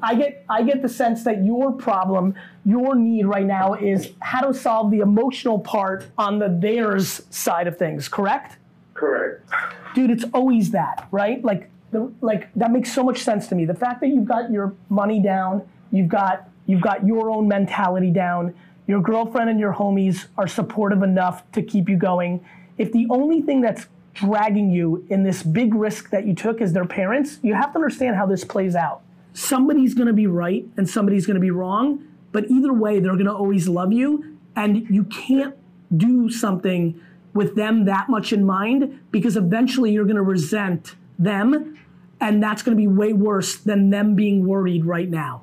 I 0.03 0.15
get 0.15 0.45
I 0.49 0.63
get 0.63 0.83
the 0.83 0.89
sense 0.89 1.25
that 1.25 1.43
your 1.43 1.73
problem, 1.73 2.35
your 2.65 2.95
need 2.95 3.25
right 3.27 3.47
now 3.47 3.75
is 3.75 4.11
how 4.21 4.43
to 4.43 4.53
solve 4.53 4.91
the 4.91 5.01
emotional 5.01 5.59
part 5.59 6.07
on 6.19 6.39
the 6.39 6.49
theirs 6.49 7.23
side 7.31 7.67
of 7.67 7.79
things, 7.79 8.09
correct? 8.09 8.59
Correct. 9.03 9.51
dude, 9.97 10.13
it's 10.13 10.25
always 10.33 10.71
that, 10.71 11.09
right? 11.11 11.45
Like, 11.45 11.69
the, 11.91 12.13
like 12.21 12.55
that 12.55 12.71
makes 12.71 12.93
so 12.95 13.03
much 13.03 13.19
sense 13.19 13.49
to 13.49 13.57
me. 13.57 13.65
The 13.65 13.75
fact 13.75 14.01
that 14.01 14.09
you've 14.09 14.29
got 14.29 14.53
your 14.53 14.75
money 14.91 15.21
down, 15.21 15.69
you've 15.91 16.09
got 16.09 16.49
you've 16.67 16.81
got 16.81 17.05
your 17.05 17.29
own 17.29 17.49
mentality 17.49 18.13
down. 18.13 18.55
Your 18.87 19.01
girlfriend 19.01 19.51
and 19.51 19.59
your 19.59 19.75
homies 19.75 20.27
are 20.39 20.47
supportive 20.47 21.03
enough 21.03 21.43
to 21.53 21.63
keep 21.63 21.89
you 21.89 21.97
going. 21.97 22.45
If 22.79 22.93
the 22.93 23.09
only 23.11 23.43
thing 23.43 23.61
that's 23.61 23.87
dragging 24.15 24.71
you 24.71 25.05
in 25.11 25.25
this 25.25 25.43
big 25.43 25.75
risk 25.75 26.11
that 26.11 26.25
you 26.25 26.35
took 26.35 26.61
is 26.61 26.73
their 26.73 26.85
parents, 26.85 27.39
you 27.43 27.55
have 27.55 27.73
to 27.73 27.79
understand 27.79 28.15
how 28.15 28.27
this 28.27 28.45
plays 28.45 28.77
out. 28.77 29.03
Somebody's 29.35 29.95
going 29.95 30.07
to 30.07 30.13
be 30.13 30.29
right 30.29 30.65
and 30.77 30.89
somebody's 30.89 31.27
going 31.27 31.35
to 31.35 31.41
be 31.41 31.51
wrong, 31.51 32.05
but 32.31 32.49
either 32.49 32.73
way, 32.73 33.01
they're 33.01 33.15
going 33.15 33.27
to 33.27 33.35
always 33.35 33.69
love 33.69 33.93
you, 33.93 34.39
and 34.55 34.89
you 34.89 35.05
can't 35.05 35.57
do 35.97 36.31
something 36.31 37.01
with 37.35 37.55
them 37.55 37.85
that 37.87 38.09
much 38.09 38.33
in 38.33 38.45
mind 38.45 39.01
because 39.11 39.37
eventually 39.37 39.93
you're 39.93 40.05
going 40.05 40.17
to 40.17 40.23
resent 40.23 40.95
them 41.19 41.79
and 42.21 42.43
that's 42.43 42.63
going 42.63 42.77
to 42.77 42.81
be 42.81 42.87
way 42.87 43.13
worse 43.13 43.57
than 43.57 43.91
them 43.91 44.15
being 44.15 44.47
worried 44.47 44.85
right 44.85 45.11
now. 45.11 45.43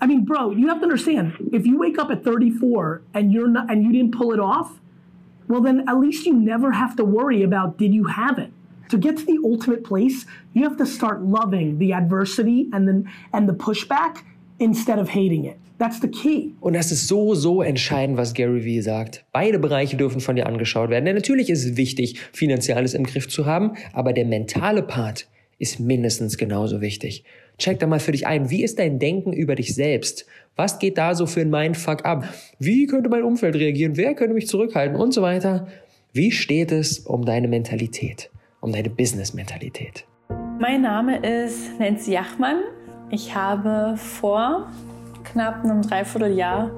I 0.00 0.06
mean, 0.06 0.24
bro, 0.24 0.50
you 0.50 0.68
have 0.68 0.78
to 0.78 0.84
understand 0.84 1.50
if 1.52 1.66
you 1.66 1.78
wake 1.78 1.98
up 1.98 2.10
at 2.10 2.22
34 2.22 3.02
and 3.14 3.32
you're 3.32 3.48
not 3.48 3.70
and 3.70 3.82
you 3.82 3.92
didn't 3.92 4.16
pull 4.16 4.32
it 4.32 4.40
off, 4.40 4.78
well 5.48 5.60
then 5.60 5.88
at 5.88 5.98
least 5.98 6.26
you 6.26 6.34
never 6.34 6.72
have 6.72 6.96
to 6.96 7.04
worry 7.04 7.42
about 7.42 7.78
did 7.78 7.94
you 7.94 8.04
have 8.04 8.38
it. 8.38 8.52
To 8.90 8.98
get 8.98 9.16
to 9.16 9.24
the 9.24 9.38
ultimate 9.42 9.82
place, 9.82 10.26
you 10.52 10.62
have 10.62 10.76
to 10.76 10.86
start 10.86 11.22
loving 11.22 11.78
the 11.78 11.92
adversity 11.92 12.68
and 12.72 12.86
then 12.86 13.10
and 13.32 13.48
the 13.48 13.54
pushback 13.54 14.22
instead 14.60 14.98
of 14.98 15.08
hating 15.08 15.44
it. 15.44 15.58
That's 15.78 16.00
the 16.00 16.08
key. 16.08 16.52
Und 16.60 16.74
das 16.74 16.90
ist 16.90 17.06
so, 17.06 17.34
so 17.34 17.60
entscheidend, 17.60 18.16
was 18.16 18.32
Gary 18.32 18.64
Vee 18.64 18.80
sagt. 18.80 19.24
Beide 19.32 19.58
Bereiche 19.58 19.96
dürfen 19.96 20.20
von 20.20 20.34
dir 20.34 20.46
angeschaut 20.46 20.88
werden. 20.88 21.04
Denn 21.04 21.14
natürlich 21.14 21.50
ist 21.50 21.64
es 21.64 21.76
wichtig, 21.76 22.18
finanzielles 22.32 22.94
im 22.94 23.04
Griff 23.04 23.28
zu 23.28 23.44
haben, 23.44 23.72
aber 23.92 24.14
der 24.14 24.24
mentale 24.24 24.82
Part 24.82 25.28
ist 25.58 25.78
mindestens 25.78 26.38
genauso 26.38 26.80
wichtig. 26.80 27.24
Check 27.58 27.78
da 27.78 27.86
mal 27.86 28.00
für 28.00 28.12
dich 28.12 28.26
ein. 28.26 28.50
Wie 28.50 28.62
ist 28.62 28.78
dein 28.78 28.98
Denken 28.98 29.32
über 29.32 29.54
dich 29.54 29.74
selbst? 29.74 30.26
Was 30.56 30.78
geht 30.78 30.96
da 30.96 31.14
so 31.14 31.26
für 31.26 31.40
ein 31.40 31.50
Mindfuck 31.50 32.04
ab? 32.04 32.26
Wie 32.58 32.86
könnte 32.86 33.10
mein 33.10 33.22
Umfeld 33.22 33.56
reagieren? 33.56 33.96
Wer 33.96 34.14
könnte 34.14 34.34
mich 34.34 34.48
zurückhalten? 34.48 34.96
Und 34.96 35.12
so 35.12 35.22
weiter. 35.22 35.66
Wie 36.12 36.32
steht 36.32 36.72
es 36.72 37.00
um 37.00 37.24
deine 37.24 37.48
Mentalität? 37.48 38.30
Um 38.60 38.72
deine 38.72 38.88
Business-Mentalität? 38.88 40.06
Mein 40.58 40.82
Name 40.82 41.18
ist 41.18 41.78
Nancy 41.78 42.12
Jachmann. 42.12 42.62
Ich 43.10 43.34
habe 43.34 43.96
vor 43.98 44.70
knapp 45.32 45.64
einem 45.64 45.82
Dreivierteljahr 45.82 46.70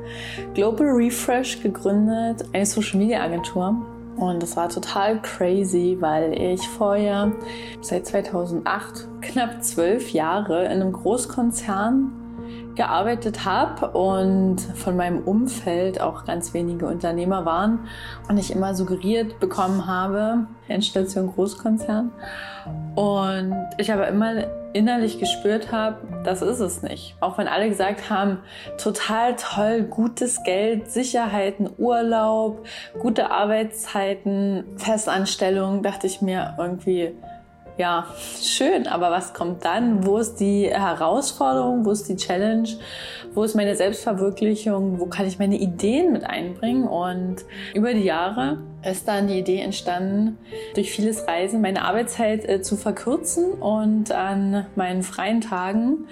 Global 0.55 0.89
Refresh 0.89 1.63
gegründet, 1.63 2.45
eine 2.53 2.67
Social 2.67 2.99
Media 2.99 3.23
Agentur. 3.23 3.77
Und 4.17 4.43
das 4.43 4.57
war 4.57 4.69
total 4.69 5.23
crazy, 5.23 5.97
weil 6.01 6.33
ich 6.33 6.67
vorher 6.69 7.33
seit 7.81 8.07
2008 8.07 9.07
knapp 9.21 9.63
zwölf 9.63 10.13
Jahre 10.13 10.65
in 10.65 10.83
einem 10.83 10.93
Großkonzern 10.93 12.11
gearbeitet 12.79 13.45
habe 13.45 13.89
und 13.91 14.61
von 14.61 14.97
meinem 14.97 15.19
Umfeld 15.25 16.01
auch 16.01 16.25
ganz 16.25 16.55
wenige 16.55 16.87
Unternehmer 16.87 17.45
waren 17.45 17.81
und 18.29 18.39
ich 18.39 18.53
immer 18.53 18.75
suggeriert 18.75 19.41
bekommen 19.41 19.87
habe, 19.87 20.47
Endstation 20.69 21.27
Großkonzern. 21.35 22.13
Und 22.95 23.55
ich 23.79 23.93
aber 23.93 24.07
immer 24.07 24.45
innerlich 24.73 25.19
gespürt 25.19 25.73
habe, 25.73 25.97
das 26.25 26.41
ist 26.41 26.61
es 26.61 26.83
nicht. 26.83 27.17
Auch 27.21 27.37
wenn 27.37 27.49
alle 27.49 27.69
gesagt 27.69 28.11
haben, 28.11 28.39
total 28.77 29.35
toll, 29.35 29.83
gutes 29.83 30.45
Geld, 30.45 30.89
Sicherheiten, 30.91 31.69
Urlaub, 31.79 32.65
gute 33.01 33.33
Arbeitszeiten, 33.33 34.65
Festanstellung, 34.77 35.83
dachte 35.83 36.07
ich 36.07 36.23
mir 36.23 36.55
irgendwie, 36.59 37.15
ja, 37.79 38.07
schön, 38.43 38.89
aber 38.89 39.13
was 39.13 39.33
kommt 39.33 39.65
dann? 39.65 40.05
Wo 40.05 40.19
ist 40.19 40.37
die 40.37 40.69
Herausforderung? 40.69 41.85
Wo 41.85 41.93
ist 41.93 42.09
die 42.09 42.17
Challenge? 42.17 42.69
Wo 43.35 43.45
ist 43.45 43.55
meine 43.55 43.77
Selbstverwirklichung? 43.77 44.99
Wo 44.99 45.07
kann 45.07 45.27
ich 45.27 45.39
meine 45.39 45.57
Ideen 45.57 46.13
mit 46.13 46.25
einbringen? 46.25 46.89
Und 46.89 47.37
über 47.75 47.95
die 47.95 48.03
Jahre 48.03 48.59
ist 48.83 49.07
dann 49.07 49.29
die 49.29 49.39
Idee 49.39 49.61
entstanden, 49.61 50.39
durch 50.75 50.91
vieles 50.91 51.29
Reisen 51.29 51.61
meine 51.61 51.85
Arbeitszeit 51.85 52.49
äh, 52.49 52.63
zu 52.63 52.77
verkürzen 52.77 53.53
und 53.53 54.11
an 54.11 54.67
meinen 54.75 55.05
freien 55.05 55.41
Tagen 55.41 56.09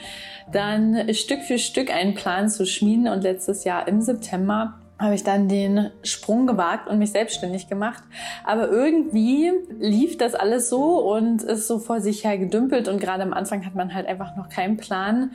dann 0.52 1.12
Stück 1.14 1.42
für 1.42 1.58
Stück 1.58 1.92
einen 1.92 2.14
Plan 2.14 2.48
zu 2.48 2.64
schmieden. 2.64 3.08
Und 3.08 3.22
letztes 3.22 3.64
Jahr 3.64 3.88
im 3.88 4.00
September 4.00 4.74
habe 4.98 5.14
ich 5.14 5.24
dann 5.24 5.48
den 5.48 5.90
Sprung 6.02 6.46
gewagt 6.46 6.88
und 6.88 6.98
mich 6.98 7.12
selbstständig 7.12 7.68
gemacht. 7.68 8.02
Aber 8.44 8.70
irgendwie 8.70 9.52
lief 9.78 10.16
das 10.16 10.34
alles 10.34 10.70
so 10.70 10.98
und 11.12 11.42
ist 11.42 11.66
so 11.66 11.78
vor 11.78 12.00
sich 12.00 12.24
her 12.24 12.38
gedümpelt 12.38 12.88
und 12.88 13.00
gerade 13.00 13.22
am 13.22 13.34
Anfang 13.34 13.66
hat 13.66 13.74
man 13.74 13.92
halt 13.92 14.06
einfach 14.06 14.36
noch 14.36 14.48
keinen 14.48 14.76
Plan, 14.78 15.32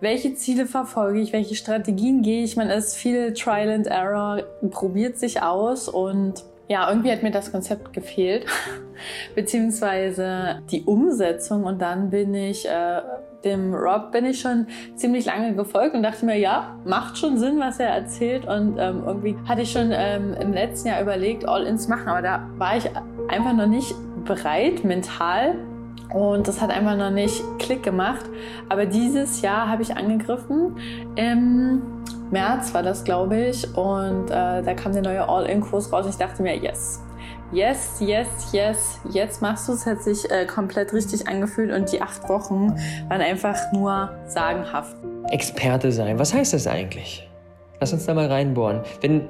welche 0.00 0.34
Ziele 0.34 0.66
verfolge 0.66 1.20
ich, 1.20 1.32
welche 1.32 1.54
Strategien 1.54 2.22
gehe 2.22 2.42
ich. 2.44 2.56
Man 2.56 2.70
ist 2.70 2.96
viel 2.96 3.32
Trial 3.32 3.70
and 3.70 3.86
Error, 3.86 4.42
probiert 4.70 5.18
sich 5.18 5.42
aus 5.42 5.88
und 5.88 6.44
ja, 6.68 6.88
irgendwie 6.88 7.12
hat 7.12 7.22
mir 7.22 7.30
das 7.30 7.52
Konzept 7.52 7.92
gefehlt, 7.92 8.46
beziehungsweise 9.34 10.62
die 10.70 10.82
Umsetzung 10.82 11.64
und 11.64 11.80
dann 11.80 12.10
bin 12.10 12.34
ich 12.34 12.66
äh, 12.66 13.00
dem 13.44 13.74
Rob 13.74 14.12
bin 14.12 14.24
ich 14.24 14.40
schon 14.40 14.66
ziemlich 14.94 15.26
lange 15.26 15.54
gefolgt 15.54 15.94
und 15.94 16.02
dachte 16.02 16.24
mir, 16.24 16.38
ja, 16.38 16.76
macht 16.84 17.18
schon 17.18 17.38
Sinn, 17.38 17.60
was 17.60 17.78
er 17.78 17.88
erzählt. 17.88 18.46
Und 18.46 18.76
ähm, 18.78 19.02
irgendwie 19.06 19.36
hatte 19.46 19.62
ich 19.62 19.72
schon 19.72 19.90
ähm, 19.92 20.34
im 20.40 20.52
letzten 20.52 20.88
Jahr 20.88 21.02
überlegt, 21.02 21.46
All-Ins 21.46 21.88
machen, 21.88 22.08
aber 22.08 22.22
da 22.22 22.46
war 22.58 22.76
ich 22.76 22.88
einfach 23.28 23.52
noch 23.52 23.66
nicht 23.66 23.94
bereit, 24.24 24.84
mental. 24.84 25.56
Und 26.12 26.46
das 26.46 26.60
hat 26.60 26.70
einfach 26.70 26.96
noch 26.96 27.10
nicht 27.10 27.42
Klick 27.58 27.82
gemacht. 27.82 28.24
Aber 28.68 28.86
dieses 28.86 29.42
Jahr 29.42 29.68
habe 29.68 29.82
ich 29.82 29.96
angegriffen. 29.96 30.76
Im 31.16 31.82
März 32.30 32.72
war 32.72 32.82
das, 32.82 33.04
glaube 33.04 33.46
ich. 33.46 33.66
Und 33.76 34.30
äh, 34.30 34.62
da 34.62 34.74
kam 34.74 34.92
der 34.92 35.02
neue 35.02 35.28
All-In-Kurs 35.28 35.92
raus. 35.92 36.06
Ich 36.08 36.16
dachte 36.16 36.42
mir, 36.42 36.56
yes, 36.56 37.02
yes, 37.52 37.96
yes, 38.00 38.28
yes, 38.52 39.00
jetzt 39.10 39.42
machst 39.42 39.68
du 39.68 39.72
es, 39.72 39.86
hat 39.86 40.02
sich 40.02 40.30
äh, 40.30 40.46
komplett 40.46 40.92
richtig 40.92 41.28
angefühlt 41.28 41.72
und 41.72 41.92
die 41.92 42.02
acht 42.02 42.28
Wochen 42.28 42.74
waren 43.08 43.20
einfach 43.20 43.56
nur 43.72 44.10
sagenhaft. 44.26 44.96
Experte 45.30 45.92
sein, 45.92 46.18
was 46.18 46.34
heißt 46.34 46.52
das 46.52 46.66
eigentlich? 46.66 47.28
Lass 47.80 47.92
uns 47.92 48.06
da 48.06 48.14
mal 48.14 48.26
reinbohren. 48.26 48.80
Wenn 49.00 49.22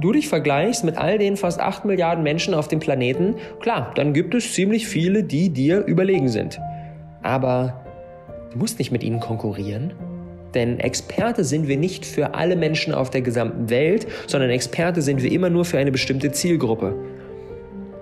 du 0.00 0.12
dich 0.12 0.28
vergleichst 0.28 0.84
mit 0.84 0.96
all 0.96 1.18
den 1.18 1.36
fast 1.36 1.60
acht 1.60 1.84
Milliarden 1.84 2.24
Menschen 2.24 2.54
auf 2.54 2.68
dem 2.68 2.80
Planeten, 2.80 3.36
klar, 3.60 3.92
dann 3.94 4.12
gibt 4.12 4.34
es 4.34 4.54
ziemlich 4.54 4.88
viele, 4.88 5.22
die 5.22 5.50
dir 5.50 5.84
überlegen 5.84 6.28
sind. 6.28 6.58
Aber 7.22 7.84
du 8.50 8.58
musst 8.58 8.78
nicht 8.78 8.90
mit 8.90 9.02
ihnen 9.02 9.20
konkurrieren. 9.20 9.92
Denn 10.54 10.80
Experte 10.80 11.44
sind 11.44 11.68
wir 11.68 11.76
nicht 11.76 12.04
für 12.04 12.34
alle 12.34 12.56
Menschen 12.56 12.92
auf 12.92 13.10
der 13.10 13.22
gesamten 13.22 13.70
Welt, 13.70 14.06
sondern 14.26 14.50
Experte 14.50 15.00
sind 15.00 15.22
wir 15.22 15.32
immer 15.32 15.48
nur 15.48 15.64
für 15.64 15.78
eine 15.78 15.92
bestimmte 15.92 16.32
Zielgruppe. 16.32 16.94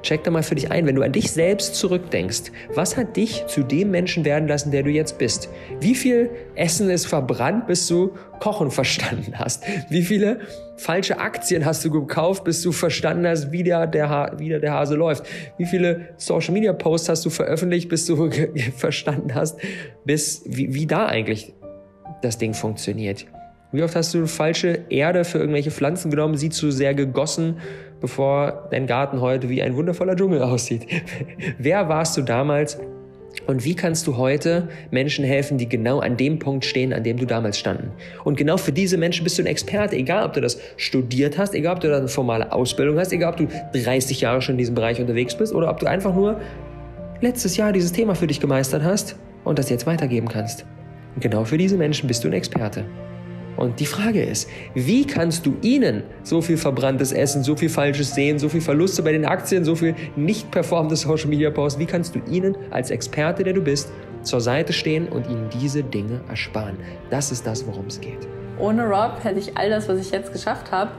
Check 0.02 0.24
da 0.24 0.30
mal 0.30 0.42
für 0.42 0.54
dich 0.54 0.70
ein, 0.70 0.86
wenn 0.86 0.94
du 0.94 1.02
an 1.02 1.12
dich 1.12 1.30
selbst 1.30 1.74
zurückdenkst. 1.74 2.52
Was 2.74 2.96
hat 2.96 3.16
dich 3.16 3.44
zu 3.46 3.62
dem 3.62 3.90
Menschen 3.90 4.24
werden 4.24 4.48
lassen, 4.48 4.70
der 4.70 4.82
du 4.82 4.90
jetzt 4.90 5.18
bist? 5.18 5.48
Wie 5.80 5.94
viel 5.94 6.30
Essen 6.54 6.88
ist 6.88 7.06
verbrannt, 7.06 7.66
bis 7.66 7.86
du 7.86 8.12
Kochen 8.38 8.70
verstanden 8.70 9.38
hast? 9.38 9.64
Wie 9.90 10.02
viele 10.02 10.40
falsche 10.76 11.18
Aktien 11.18 11.66
hast 11.66 11.84
du 11.84 11.90
gekauft, 11.90 12.44
bis 12.44 12.62
du 12.62 12.72
verstanden 12.72 13.26
hast, 13.26 13.52
wie 13.52 13.62
der, 13.62 13.86
der, 13.86 14.32
wie 14.38 14.48
der 14.48 14.72
Hase 14.72 14.94
läuft? 14.94 15.24
Wie 15.58 15.66
viele 15.66 16.08
Social 16.16 16.54
Media 16.54 16.72
Posts 16.72 17.08
hast 17.10 17.26
du 17.26 17.30
veröffentlicht, 17.30 17.88
bis 17.88 18.06
du 18.06 18.30
verstanden 18.76 19.34
hast, 19.34 19.58
bis, 20.04 20.42
wie, 20.46 20.74
wie 20.74 20.86
da 20.86 21.06
eigentlich 21.06 21.52
das 22.22 22.38
Ding 22.38 22.54
funktioniert? 22.54 23.26
Wie 23.72 23.82
oft 23.84 23.94
hast 23.94 24.14
du 24.14 24.26
falsche 24.26 24.80
Erde 24.88 25.24
für 25.24 25.38
irgendwelche 25.38 25.70
Pflanzen 25.70 26.10
genommen, 26.10 26.36
sie 26.36 26.50
zu 26.50 26.72
sehr 26.72 26.92
gegossen, 26.94 27.58
bevor 28.00 28.68
dein 28.70 28.86
Garten 28.86 29.20
heute 29.20 29.48
wie 29.48 29.62
ein 29.62 29.76
wundervoller 29.76 30.16
Dschungel 30.16 30.42
aussieht? 30.42 30.86
Wer 31.58 31.88
warst 31.88 32.16
du 32.16 32.22
damals 32.22 32.78
und 33.46 33.64
wie 33.64 33.74
kannst 33.74 34.06
du 34.06 34.16
heute 34.16 34.68
Menschen 34.90 35.24
helfen, 35.24 35.58
die 35.58 35.68
genau 35.68 36.00
an 36.00 36.16
dem 36.16 36.38
Punkt 36.38 36.64
stehen, 36.64 36.92
an 36.92 37.04
dem 37.04 37.16
du 37.16 37.26
damals 37.26 37.58
standen? 37.58 37.90
Und 38.24 38.36
genau 38.36 38.56
für 38.56 38.72
diese 38.72 38.96
Menschen 38.96 39.24
bist 39.24 39.38
du 39.38 39.42
ein 39.42 39.46
Experte, 39.46 39.96
egal 39.96 40.24
ob 40.24 40.32
du 40.32 40.40
das 40.40 40.58
studiert 40.76 41.38
hast, 41.38 41.54
egal 41.54 41.76
ob 41.76 41.80
du 41.80 41.88
da 41.88 41.98
eine 41.98 42.08
formale 42.08 42.52
Ausbildung 42.52 42.98
hast, 42.98 43.12
egal 43.12 43.32
ob 43.32 43.36
du 43.36 43.46
30 43.72 44.20
Jahre 44.20 44.42
schon 44.42 44.54
in 44.54 44.58
diesem 44.58 44.74
Bereich 44.74 45.00
unterwegs 45.00 45.36
bist 45.36 45.54
oder 45.54 45.70
ob 45.70 45.78
du 45.78 45.86
einfach 45.86 46.14
nur 46.14 46.40
letztes 47.20 47.56
Jahr 47.56 47.72
dieses 47.72 47.92
Thema 47.92 48.14
für 48.14 48.26
dich 48.26 48.40
gemeistert 48.40 48.82
hast 48.82 49.16
und 49.44 49.58
das 49.58 49.70
jetzt 49.70 49.86
weitergeben 49.86 50.28
kannst. 50.28 50.66
Und 51.14 51.22
genau 51.22 51.44
für 51.44 51.58
diese 51.58 51.76
Menschen 51.76 52.06
bist 52.08 52.24
du 52.24 52.28
ein 52.28 52.34
Experte. 52.34 52.84
Und 53.60 53.78
die 53.78 53.84
Frage 53.86 54.22
ist, 54.24 54.48
wie 54.72 55.06
kannst 55.06 55.44
du 55.44 55.54
ihnen 55.60 56.02
so 56.22 56.40
viel 56.40 56.56
verbranntes 56.56 57.12
Essen, 57.12 57.44
so 57.44 57.56
viel 57.56 57.68
falsches 57.68 58.14
Sehen, 58.14 58.38
so 58.38 58.48
viel 58.48 58.62
Verluste 58.62 59.02
bei 59.02 59.12
den 59.12 59.26
Aktien, 59.26 59.66
so 59.66 59.74
viel 59.76 59.94
nicht 60.16 60.50
performende 60.50 60.96
Social 60.96 61.28
Media 61.28 61.50
Posts, 61.50 61.78
wie 61.78 61.84
kannst 61.84 62.14
du 62.14 62.20
ihnen 62.30 62.56
als 62.70 62.90
Experte, 62.90 63.44
der 63.44 63.52
du 63.52 63.60
bist, 63.60 63.92
zur 64.22 64.40
Seite 64.40 64.72
stehen 64.72 65.08
und 65.08 65.28
ihnen 65.28 65.50
diese 65.60 65.82
Dinge 65.82 66.22
ersparen? 66.26 66.78
Das 67.10 67.32
ist 67.32 67.46
das, 67.46 67.66
worum 67.66 67.86
es 67.88 68.00
geht. 68.00 68.26
Ohne 68.58 68.86
Rob 68.86 69.22
hätte 69.24 69.38
ich 69.38 69.58
all 69.58 69.68
das, 69.68 69.90
was 69.90 69.98
ich 69.98 70.10
jetzt 70.10 70.32
geschafft 70.32 70.72
habe, 70.72 70.92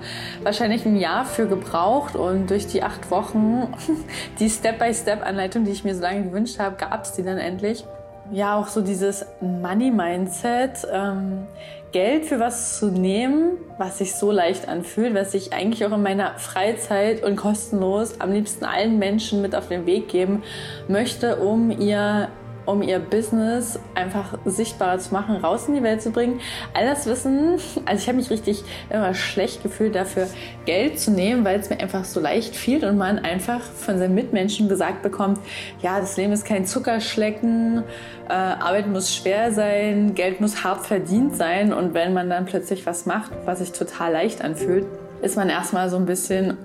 wahrscheinlich 0.43 0.85
ein 0.85 0.97
Jahr 0.97 1.25
für 1.25 1.47
gebraucht 1.47 2.15
und 2.15 2.51
durch 2.51 2.67
die 2.67 2.83
acht 2.83 3.09
Wochen, 3.09 3.73
die 4.39 4.49
Step-by-Step-Anleitung, 4.49 5.65
die 5.65 5.71
ich 5.71 5.83
mir 5.83 5.95
so 5.95 6.01
lange 6.01 6.25
gewünscht 6.25 6.59
habe, 6.59 6.75
gab 6.77 7.05
es 7.05 7.13
die 7.13 7.23
dann 7.23 7.39
endlich. 7.39 7.85
Ja, 8.31 8.57
auch 8.57 8.67
so 8.67 8.81
dieses 8.81 9.25
Money-Mindset. 9.41 10.87
Ähm, 10.91 11.47
Geld 11.91 12.25
für 12.25 12.39
was 12.39 12.79
zu 12.79 12.87
nehmen, 12.87 13.57
was 13.77 13.97
sich 13.97 14.15
so 14.15 14.31
leicht 14.31 14.69
anfühlt, 14.69 15.13
was 15.13 15.33
ich 15.33 15.51
eigentlich 15.51 15.85
auch 15.85 15.91
in 15.91 16.01
meiner 16.01 16.37
Freizeit 16.37 17.21
und 17.21 17.35
kostenlos 17.35 18.21
am 18.21 18.31
liebsten 18.31 18.63
allen 18.63 18.97
Menschen 18.97 19.41
mit 19.41 19.53
auf 19.53 19.67
den 19.67 19.85
Weg 19.85 20.07
geben 20.07 20.43
möchte, 20.87 21.35
um 21.37 21.69
ihr 21.69 22.29
um 22.65 22.81
ihr 22.81 22.99
Business 22.99 23.79
einfach 23.95 24.37
sichtbarer 24.45 24.99
zu 24.99 25.13
machen, 25.13 25.37
raus 25.37 25.67
in 25.67 25.75
die 25.75 25.83
Welt 25.83 26.01
zu 26.01 26.11
bringen. 26.11 26.39
All 26.73 26.85
das 26.85 27.05
Wissen, 27.05 27.59
also 27.85 28.01
ich 28.01 28.07
habe 28.07 28.17
mich 28.17 28.29
richtig 28.29 28.63
immer 28.89 29.13
schlecht 29.13 29.63
gefühlt 29.63 29.95
dafür, 29.95 30.27
Geld 30.65 30.99
zu 30.99 31.11
nehmen, 31.11 31.43
weil 31.43 31.59
es 31.59 31.69
mir 31.69 31.79
einfach 31.79 32.05
so 32.05 32.19
leicht 32.19 32.55
fiel 32.55 32.85
und 32.85 32.97
man 32.97 33.19
einfach 33.19 33.61
von 33.61 33.97
seinen 33.97 34.15
Mitmenschen 34.15 34.69
gesagt 34.69 35.01
bekommt, 35.01 35.39
ja, 35.81 35.99
das 35.99 36.17
Leben 36.17 36.33
ist 36.33 36.45
kein 36.45 36.65
Zuckerschlecken, 36.65 37.83
äh, 38.29 38.33
Arbeit 38.33 38.87
muss 38.87 39.13
schwer 39.13 39.51
sein, 39.51 40.13
Geld 40.13 40.41
muss 40.41 40.63
hart 40.63 40.85
verdient 40.85 41.35
sein 41.35 41.73
und 41.73 41.93
wenn 41.93 42.13
man 42.13 42.29
dann 42.29 42.45
plötzlich 42.45 42.85
was 42.85 43.05
macht, 43.05 43.31
was 43.45 43.59
sich 43.59 43.71
total 43.71 44.13
leicht 44.13 44.43
anfühlt, 44.43 44.85
ist 45.21 45.35
man 45.35 45.49
erstmal 45.49 45.89
so 45.89 45.97
ein 45.97 46.05
bisschen, 46.05 46.57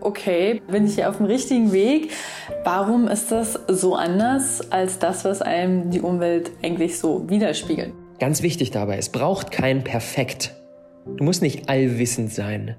okay, 0.00 0.60
bin 0.70 0.86
ich 0.86 0.94
hier 0.94 1.08
auf 1.08 1.18
dem 1.18 1.26
richtigen 1.26 1.72
Weg? 1.72 2.10
Warum 2.64 3.08
ist 3.08 3.32
das 3.32 3.58
so 3.68 3.94
anders 3.94 4.70
als 4.70 4.98
das, 4.98 5.24
was 5.24 5.42
einem 5.42 5.90
die 5.90 6.00
Umwelt 6.00 6.50
eigentlich 6.62 6.98
so 6.98 7.28
widerspiegelt? 7.28 7.92
Ganz 8.18 8.42
wichtig 8.42 8.70
dabei, 8.70 8.96
es 8.98 9.10
braucht 9.10 9.50
kein 9.50 9.84
Perfekt. 9.84 10.54
Du 11.16 11.24
musst 11.24 11.42
nicht 11.42 11.68
allwissend 11.68 12.32
sein. 12.32 12.76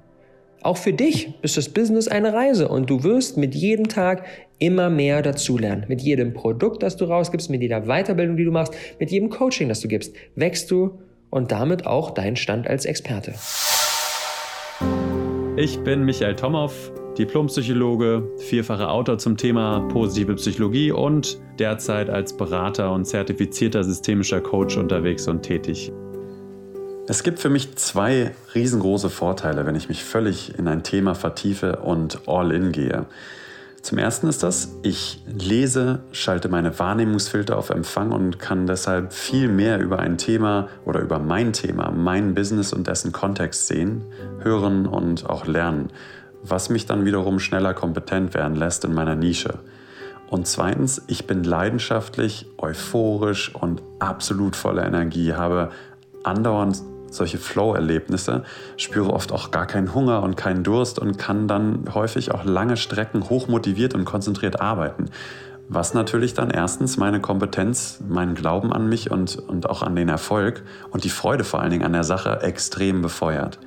Auch 0.64 0.78
für 0.78 0.92
dich 0.92 1.34
ist 1.44 1.56
das 1.56 1.70
Business 1.70 2.08
eine 2.08 2.34
Reise 2.34 2.68
und 2.68 2.90
du 2.90 3.04
wirst 3.04 3.38
mit 3.38 3.56
jedem 3.56 3.88
Tag 3.88 4.26
immer 4.60 4.90
mehr 4.90 5.22
dazulernen. 5.22 5.86
Mit 5.88 6.02
jedem 6.02 6.34
Produkt, 6.34 6.84
das 6.84 6.98
du 6.98 7.06
rausgibst, 7.06 7.50
mit 7.50 7.62
jeder 7.62 7.82
Weiterbildung, 7.82 8.38
die 8.38 8.44
du 8.44 8.52
machst, 8.52 8.74
mit 9.00 9.12
jedem 9.12 9.30
Coaching, 9.30 9.70
das 9.70 9.82
du 9.82 9.88
gibst, 9.88 10.16
wächst 10.36 10.72
du 10.72 11.00
und 11.30 11.52
damit 11.52 11.86
auch 11.86 12.12
dein 12.12 12.36
Stand 12.36 12.68
als 12.68 12.86
Experte. 12.86 13.34
Ich 15.56 15.80
bin 15.80 16.04
Michael 16.04 16.36
Tomhoff, 16.36 16.92
Diplompsychologe, 17.18 18.30
vierfacher 18.38 18.92
Autor 18.92 19.18
zum 19.18 19.38
Thema 19.38 19.80
positive 19.90 20.36
Psychologie 20.36 20.92
und 20.92 21.40
derzeit 21.58 22.12
als 22.12 22.38
Berater 22.38 22.92
und 22.92 23.06
zertifizierter 23.06 23.84
systemischer 23.84 24.40
Coach 24.40 24.78
unterwegs 24.78 25.28
und 25.28 25.42
tätig. 25.42 25.92
Es 27.08 27.24
gibt 27.24 27.40
für 27.40 27.50
mich 27.50 27.76
zwei 27.76 28.36
riesengroße 28.54 29.10
Vorteile, 29.10 29.66
wenn 29.66 29.76
ich 29.76 29.90
mich 29.90 30.04
völlig 30.04 30.60
in 30.60 30.68
ein 30.68 30.84
Thema 30.84 31.16
vertiefe 31.16 31.78
und 31.78 32.28
all 32.28 32.52
in 32.52 32.72
gehe. 32.72 33.08
Zum 33.82 33.98
ersten 33.98 34.28
ist 34.28 34.44
das, 34.44 34.76
ich 34.84 35.24
lese, 35.26 36.02
schalte 36.12 36.50
meine 36.50 36.78
Wahrnehmungsfilter 36.78 37.58
auf 37.58 37.70
Empfang 37.70 38.12
und 38.12 38.38
kann 38.38 38.68
deshalb 38.68 39.14
viel 39.14 39.48
mehr 39.48 39.80
über 39.80 40.00
ein 40.00 40.18
Thema 40.18 40.68
oder 40.84 41.00
über 41.00 41.20
mein 41.20 41.54
Thema, 41.54 41.90
mein 41.92 42.36
Business 42.36 42.74
und 42.74 42.88
dessen 42.88 43.14
Kontext 43.14 43.68
sehen, 43.68 44.04
hören 44.42 44.88
und 44.88 45.30
auch 45.30 45.48
lernen, 45.48 45.90
was 46.44 46.70
mich 46.70 46.86
dann 46.86 47.06
wiederum 47.06 47.40
schneller 47.40 47.74
kompetent 47.74 48.34
werden 48.34 48.56
lässt 48.56 48.86
in 48.86 48.94
meiner 48.94 49.16
Nische. 49.16 49.60
Und 50.30 50.46
zweitens, 50.46 51.02
ich 51.08 51.26
bin 51.26 51.44
leidenschaftlich, 51.44 52.48
euphorisch 52.58 53.54
und 53.56 53.82
absolut 54.00 54.56
voller 54.56 54.86
Energie, 54.86 55.34
habe 55.34 55.70
andauernd 56.24 56.82
solche 57.10 57.38
Flow-Erlebnisse, 57.38 58.44
spüre 58.76 59.14
oft 59.14 59.32
auch 59.32 59.52
gar 59.52 59.66
keinen 59.66 59.94
Hunger 59.94 60.24
und 60.24 60.36
keinen 60.36 60.64
Durst 60.64 61.00
und 61.00 61.18
kann 61.18 61.48
dann 61.48 61.86
häufig 61.94 62.34
auch 62.34 62.44
lange 62.44 62.76
Strecken 62.76 63.30
hochmotiviert 63.30 63.96
und 63.96 64.04
konzentriert 64.04 64.60
arbeiten. 64.60 65.06
Was 65.70 65.94
natürlich 65.94 66.34
dann 66.34 66.50
erstens 66.50 66.98
meine 66.98 67.20
Kompetenz, 67.20 68.00
meinen 68.08 68.36
Glauben 68.36 68.72
an 68.72 68.88
mich 68.88 69.12
und, 69.12 69.38
und 69.38 69.70
auch 69.70 69.84
an 69.84 69.96
den 69.96 70.08
Erfolg 70.08 70.64
und 70.92 71.04
die 71.04 71.10
Freude 71.10 71.44
vor 71.44 71.62
allen 71.62 71.72
Dingen 71.72 71.86
an 71.86 71.94
der 71.94 72.06
Sache 72.06 72.42
extrem 72.42 73.02
befeuert. 73.02 73.60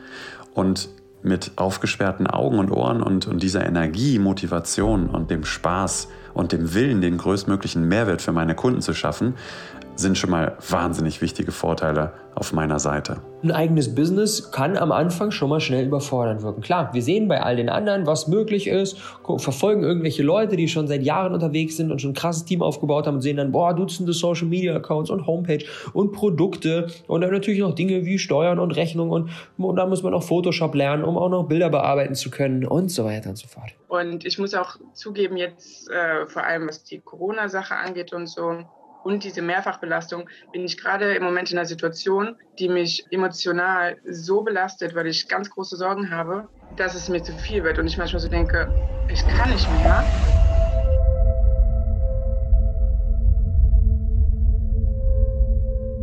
Und 0.55 0.89
mit 1.23 1.53
aufgesperrten 1.57 2.27
Augen 2.27 2.59
und 2.59 2.71
Ohren 2.71 3.03
und, 3.03 3.27
und 3.27 3.43
dieser 3.43 3.67
Energie, 3.67 4.19
Motivation 4.19 5.09
und 5.09 5.31
dem 5.31 5.45
Spaß 5.45 6.09
und 6.35 6.53
dem 6.53 6.75
Willen, 6.75 7.01
den 7.01 7.19
größtmöglichen 7.19 7.87
Mehrwert 7.87 8.23
für 8.23 8.33
meine 8.33 8.55
Kunden 8.55 8.81
zu 8.81 8.95
schaffen, 8.95 9.35
sind 10.01 10.19
schon 10.19 10.31
mal 10.31 10.57
wahnsinnig 10.69 11.21
wichtige 11.23 11.53
Vorteile 11.53 12.13
auf 12.35 12.53
meiner 12.53 12.79
Seite. 12.79 13.21
Ein 13.43 13.51
eigenes 13.53 13.95
Business 13.95 14.51
kann 14.51 14.77
am 14.77 14.93
Anfang 14.93 15.31
schon 15.31 15.51
mal 15.51 15.61
schnell 15.61 15.87
überfordern 15.87 16.43
wirken. 16.43 16.61
Klar, 16.61 16.93
wir 16.93 17.03
sehen 17.03 17.29
bei 17.29 17.43
all 17.43 17.57
den 17.57 17.69
anderen, 17.69 18.07
was 18.07 18.29
möglich 18.29 18.67
ist, 18.67 18.99
verfolgen 19.37 19.83
irgendwelche 19.83 20.23
Leute, 20.23 20.57
die 20.57 20.69
schon 20.69 20.87
seit 20.87 21.03
Jahren 21.03 21.35
unterwegs 21.35 21.77
sind 21.77 21.91
und 21.91 22.01
schon 22.01 22.13
ein 22.13 22.15
krasses 22.15 22.45
Team 22.45 22.63
aufgebaut 22.63 23.07
haben 23.07 23.17
und 23.17 23.21
sehen 23.23 23.37
dann, 23.37 23.53
boah, 23.53 23.75
Dutzende 23.75 24.13
Social 24.13 24.47
Media 24.47 24.75
Accounts 24.75 25.11
und 25.11 25.27
Homepage 25.27 25.65
und 25.93 26.13
Produkte 26.13 26.89
und 27.07 27.23
dann 27.23 27.31
natürlich 27.31 27.61
noch 27.61 27.75
Dinge 27.75 28.05
wie 28.05 28.19
Steuern 28.19 28.59
und 28.59 28.73
Rechnung 28.73 29.11
und, 29.11 29.31
und 29.59 29.77
da 29.77 29.87
muss 29.87 30.03
man 30.03 30.15
auch 30.15 30.23
Photoshop 30.23 30.75
lernen, 30.75 31.05
um 31.05 31.17
auch 31.17 31.29
noch 31.29 31.45
Bilder 31.45 31.71
bearbeiten 31.71 32.15
zu 32.15 32.31
können 32.31 32.67
und 32.67 32.91
so 32.91 33.05
weiter 33.05 33.31
und 33.31 33.37
so 33.37 33.49
fort. 33.49 33.71
Und 33.89 34.25
ich 34.25 34.39
muss 34.39 34.55
auch 34.55 34.77
zugeben, 34.93 35.37
jetzt 35.37 35.91
äh, 35.91 36.27
vor 36.27 36.45
allem 36.45 36.69
was 36.69 36.85
die 36.85 37.01
Corona-Sache 37.01 37.75
angeht 37.75 38.13
und 38.13 38.27
so, 38.27 38.65
und 39.05 39.25
diese 39.25 39.43
Mehrfachbelastung 39.43 40.29
bin 40.53 40.65
ich 40.65 40.79
gerade 40.79 41.15
im 41.15 41.23
Moment 41.23 41.51
in 41.51 41.59
einer 41.59 41.67
Situation, 41.67 42.37
die 42.59 42.69
mich 42.69 43.05
emotional 43.11 43.97
so 44.05 44.43
belastet, 44.43 44.95
weil 44.95 45.07
ich 45.07 45.29
ganz 45.29 45.51
große 45.51 45.77
Sorgen 45.77 46.11
habe, 46.11 46.49
dass 46.77 46.95
es 46.95 47.09
mir 47.09 47.23
zu 47.23 47.33
viel 47.33 47.65
wird 47.65 47.79
und 47.79 47.87
ich 47.87 47.97
manchmal 47.97 48.21
so 48.21 48.29
denke, 48.29 48.73
ich 49.09 49.27
kann 49.27 49.51
nicht 49.51 49.69
mehr. 49.71 50.05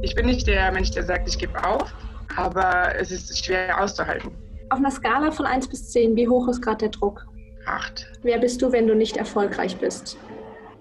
Ich 0.01 0.15
bin 0.15 0.25
nicht 0.25 0.47
der 0.47 0.71
Mensch, 0.71 0.91
der 0.91 1.03
sagt, 1.03 1.27
ich 1.27 1.37
gebe 1.37 1.63
auf, 1.63 1.93
aber 2.35 2.95
es 2.95 3.11
ist 3.11 3.45
schwer 3.45 3.81
auszuhalten. 3.81 4.31
Auf 4.69 4.79
einer 4.79 4.91
Skala 4.91 5.31
von 5.31 5.45
1 5.45 5.67
bis 5.69 5.91
10, 5.91 6.15
wie 6.15 6.27
hoch 6.27 6.47
ist 6.47 6.61
gerade 6.61 6.77
der 6.77 6.89
Druck? 6.89 7.25
8. 7.65 8.19
Wer 8.23 8.37
bist 8.39 8.61
du, 8.61 8.71
wenn 8.71 8.87
du 8.87 8.95
nicht 8.95 9.17
erfolgreich 9.17 9.77
bist? 9.77 10.17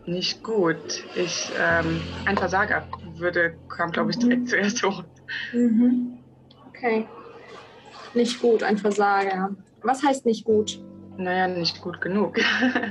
Nicht 0.06 0.42
gut. 0.44 1.04
Ich, 1.16 1.50
ähm, 1.60 2.00
ein 2.26 2.36
Versager 2.36 2.86
würde, 3.16 3.54
kam, 3.68 3.90
glaube 3.90 4.12
ich, 4.12 4.18
direkt 4.18 4.42
mhm. 4.42 4.46
zuerst 4.46 4.82
hoch. 4.84 5.04
Mhm. 5.52 6.18
Okay. 6.68 7.06
Nicht 8.14 8.40
gut, 8.40 8.62
ein 8.62 8.78
Versager. 8.78 9.50
Was 9.82 10.02
heißt 10.02 10.24
nicht 10.24 10.44
gut? 10.44 10.80
Naja, 11.18 11.48
nicht 11.48 11.80
gut 11.80 12.00
genug. 12.00 12.38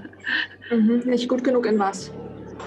mhm. 0.71 1.03
Nicht 1.05 1.29
gut 1.29 1.43
genug 1.43 1.65
in 1.65 1.79
was? 1.79 2.11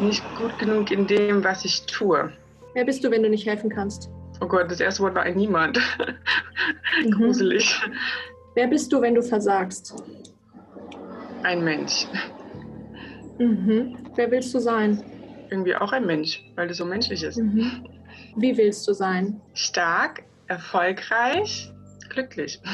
Nicht 0.01 0.25
gut 0.37 0.59
genug 0.59 0.91
in 0.91 1.07
dem, 1.07 1.45
was 1.45 1.65
ich 1.65 1.85
tue. 1.87 2.33
Wer 2.75 2.85
bist 2.85 3.05
du, 3.05 3.11
wenn 3.11 3.23
du 3.23 3.29
nicht 3.29 3.47
helfen 3.47 3.69
kannst? 3.69 4.11
Oh 4.41 4.47
Gott, 4.47 4.71
das 4.71 4.81
erste 4.81 5.03
Wort 5.03 5.15
war 5.15 5.23
ein 5.23 5.37
Niemand. 5.37 5.79
Mhm. 7.05 7.11
Gruselig. 7.13 7.81
Wer 8.55 8.67
bist 8.67 8.93
du, 8.93 9.01
wenn 9.01 9.15
du 9.15 9.23
versagst? 9.23 9.95
Ein 11.43 11.63
Mensch. 11.63 12.07
Mhm. 13.39 13.97
Wer 14.15 14.31
willst 14.31 14.53
du 14.55 14.59
sein? 14.59 15.03
Irgendwie 15.51 15.75
auch 15.75 15.93
ein 15.93 16.07
Mensch, 16.07 16.43
weil 16.57 16.69
das 16.69 16.77
so 16.77 16.85
menschlich 16.85 17.23
ist. 17.23 17.39
Mhm. 17.39 17.87
Wie 18.37 18.57
willst 18.57 18.87
du 18.87 18.93
sein? 18.93 19.41
Stark, 19.55 20.25
erfolgreich, 20.47 21.73
glücklich. 22.11 22.61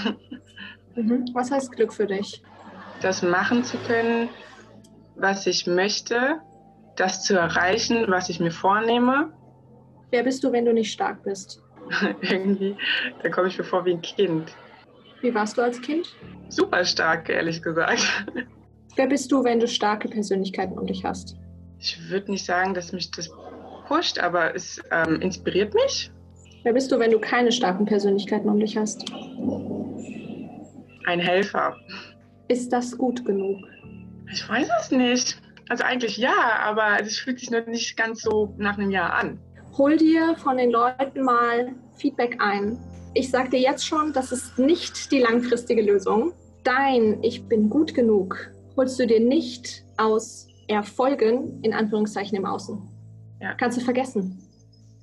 Mhm. 0.96 1.24
Was 1.34 1.50
heißt 1.50 1.72
Glück 1.72 1.92
für 1.92 2.06
dich? 2.06 2.40
Das 3.02 3.20
machen 3.20 3.64
zu 3.64 3.76
können, 3.78 4.28
was 5.16 5.44
ich 5.48 5.66
möchte, 5.66 6.40
das 6.94 7.24
zu 7.24 7.34
erreichen, 7.34 8.04
was 8.06 8.28
ich 8.28 8.38
mir 8.38 8.52
vornehme. 8.52 9.32
Wer 10.12 10.22
bist 10.22 10.44
du, 10.44 10.52
wenn 10.52 10.64
du 10.64 10.72
nicht 10.72 10.92
stark 10.92 11.24
bist? 11.24 11.60
Irgendwie, 12.20 12.76
da 13.24 13.28
komme 13.28 13.48
ich 13.48 13.58
mir 13.58 13.64
vor 13.64 13.84
wie 13.84 13.94
ein 13.94 14.02
Kind. 14.02 14.52
Wie 15.20 15.34
warst 15.34 15.58
du 15.58 15.62
als 15.62 15.80
Kind? 15.80 16.14
Super 16.48 16.84
stark, 16.84 17.28
ehrlich 17.28 17.60
gesagt. 17.60 18.24
Wer 18.96 19.08
bist 19.08 19.32
du, 19.32 19.42
wenn 19.42 19.58
du 19.58 19.66
starke 19.66 20.08
Persönlichkeiten 20.08 20.78
um 20.78 20.86
dich 20.86 21.04
hast? 21.04 21.36
Ich 21.78 21.98
würde 22.08 22.30
nicht 22.30 22.46
sagen, 22.46 22.74
dass 22.74 22.92
mich 22.92 23.10
das 23.10 23.28
pusht, 23.88 24.18
aber 24.18 24.54
es 24.54 24.80
ähm, 24.92 25.20
inspiriert 25.20 25.74
mich. 25.74 26.12
Wer 26.62 26.72
bist 26.72 26.92
du, 26.92 26.98
wenn 26.98 27.10
du 27.10 27.18
keine 27.18 27.50
starken 27.50 27.84
Persönlichkeiten 27.84 28.48
um 28.48 28.58
dich 28.58 28.76
hast? 28.76 29.04
Ein 31.06 31.20
Helfer. 31.20 31.76
Ist 32.48 32.72
das 32.72 32.96
gut 32.96 33.24
genug? 33.24 33.58
Ich 34.32 34.48
weiß 34.48 34.68
es 34.80 34.90
nicht. 34.90 35.42
Also 35.68 35.82
eigentlich 35.84 36.16
ja, 36.16 36.60
aber 36.62 37.00
es 37.00 37.18
fühlt 37.18 37.40
sich 37.40 37.50
noch 37.50 37.66
nicht 37.66 37.96
ganz 37.96 38.22
so 38.22 38.54
nach 38.58 38.78
einem 38.78 38.90
Jahr 38.90 39.14
an. 39.14 39.38
Hol 39.76 39.96
dir 39.96 40.36
von 40.36 40.56
den 40.56 40.70
Leuten 40.70 41.22
mal 41.22 41.74
Feedback 41.96 42.40
ein. 42.40 42.78
Ich 43.14 43.30
sage 43.30 43.50
dir 43.50 43.60
jetzt 43.60 43.86
schon, 43.86 44.12
das 44.12 44.30
ist 44.30 44.58
nicht 44.58 45.10
die 45.10 45.18
langfristige 45.18 45.82
Lösung. 45.82 46.32
Dein 46.62 47.22
Ich 47.22 47.44
bin 47.44 47.68
gut 47.68 47.92
genug 47.94 48.53
holst 48.76 48.98
du 48.98 49.06
dir 49.06 49.20
nicht 49.20 49.84
aus 49.96 50.48
Erfolgen, 50.68 51.60
in 51.62 51.72
Anführungszeichen, 51.74 52.36
im 52.36 52.46
Außen. 52.46 52.80
Ja. 53.40 53.54
Kannst 53.54 53.78
du 53.78 53.82
vergessen. 53.82 54.40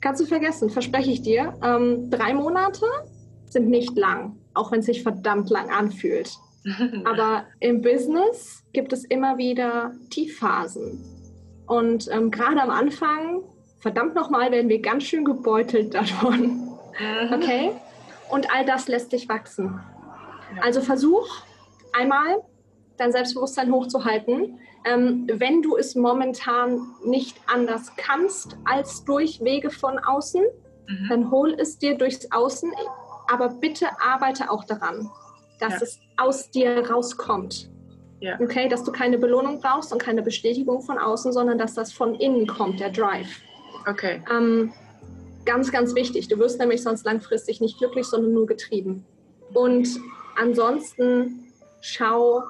Kannst 0.02 0.22
du 0.22 0.26
vergessen, 0.26 0.70
verspreche 0.70 1.12
ich 1.12 1.22
dir. 1.22 1.54
Ähm, 1.64 2.10
drei 2.10 2.34
Monate 2.34 2.86
sind 3.46 3.70
nicht 3.70 3.96
lang, 3.96 4.38
auch 4.54 4.72
wenn 4.72 4.80
es 4.80 4.88
sich 4.88 5.04
verdammt 5.04 5.50
lang 5.50 5.70
anfühlt. 5.70 6.32
Aber 7.06 7.46
im 7.60 7.82
Business 7.82 8.64
gibt 8.74 8.94
es 8.94 9.06
immer 9.06 9.38
wieder 9.38 9.94
Tiefphasen. 10.10 11.04
Und 11.68 12.10
ähm, 12.12 12.32
gerade 12.32 12.62
am 12.62 12.70
Anfang, 12.70 13.44
verdammt 13.80 14.16
nochmal, 14.16 14.52
werden 14.52 14.70
wir 14.70 14.82
ganz 14.82 15.04
schön 15.04 15.24
gebeutelt 15.24 15.94
davon. 15.94 16.42
Mhm. 17.00 17.34
Okay? 17.34 17.72
Und 18.30 18.54
all 18.54 18.66
das 18.66 18.88
lässt 18.88 19.12
dich 19.12 19.30
wachsen. 19.30 19.80
Also 20.62 20.82
versuch 20.82 21.28
einmal 21.94 22.42
dein 23.02 23.12
Selbstbewusstsein 23.12 23.72
hochzuhalten. 23.72 24.60
Ähm, 24.86 25.28
wenn 25.34 25.62
du 25.62 25.76
es 25.76 25.96
momentan 25.96 26.88
nicht 27.04 27.38
anders 27.48 27.92
kannst 27.98 28.58
als 28.64 29.04
durch 29.04 29.42
Wege 29.44 29.70
von 29.70 30.00
außen, 30.00 30.44
mhm. 30.88 31.08
dann 31.10 31.32
hol 31.32 31.54
es 31.58 31.78
dir 31.78 31.98
durchs 31.98 32.32
Außen, 32.32 32.72
aber 33.32 33.50
bitte 33.50 33.88
arbeite 34.00 34.50
auch 34.50 34.64
daran, 34.64 35.10
dass 35.60 35.74
ja. 35.74 35.80
es 35.82 36.00
aus 36.18 36.52
dir 36.52 36.90
rauskommt. 36.90 37.70
Ja. 38.20 38.40
Okay, 38.40 38.70
dass 38.70 38.84
du 38.84 38.92
keine 38.92 39.18
Belohnung 39.18 39.60
brauchst 39.60 39.92
und 39.92 40.00
keine 40.00 40.22
Bestätigung 40.22 40.82
von 40.82 41.00
außen, 41.00 41.34
sondern 41.34 41.58
dass 41.58 41.74
das 41.74 41.92
von 41.92 42.14
innen 42.16 42.46
kommt, 42.46 42.80
der 42.80 42.92
Drive. 42.92 43.42
Okay. 43.88 44.22
Ähm, 44.32 44.74
ganz, 45.46 45.72
ganz 45.72 45.96
wichtig. 45.96 46.28
Du 46.28 46.38
wirst 46.38 46.60
nämlich 46.60 46.84
sonst 46.84 47.04
langfristig 47.04 47.62
nicht 47.62 47.80
glücklich, 47.80 48.06
sondern 48.06 48.34
nur 48.34 48.46
getrieben. 48.46 49.06
Und 49.54 50.00
ansonsten 50.38 51.52
schau, 51.82 52.44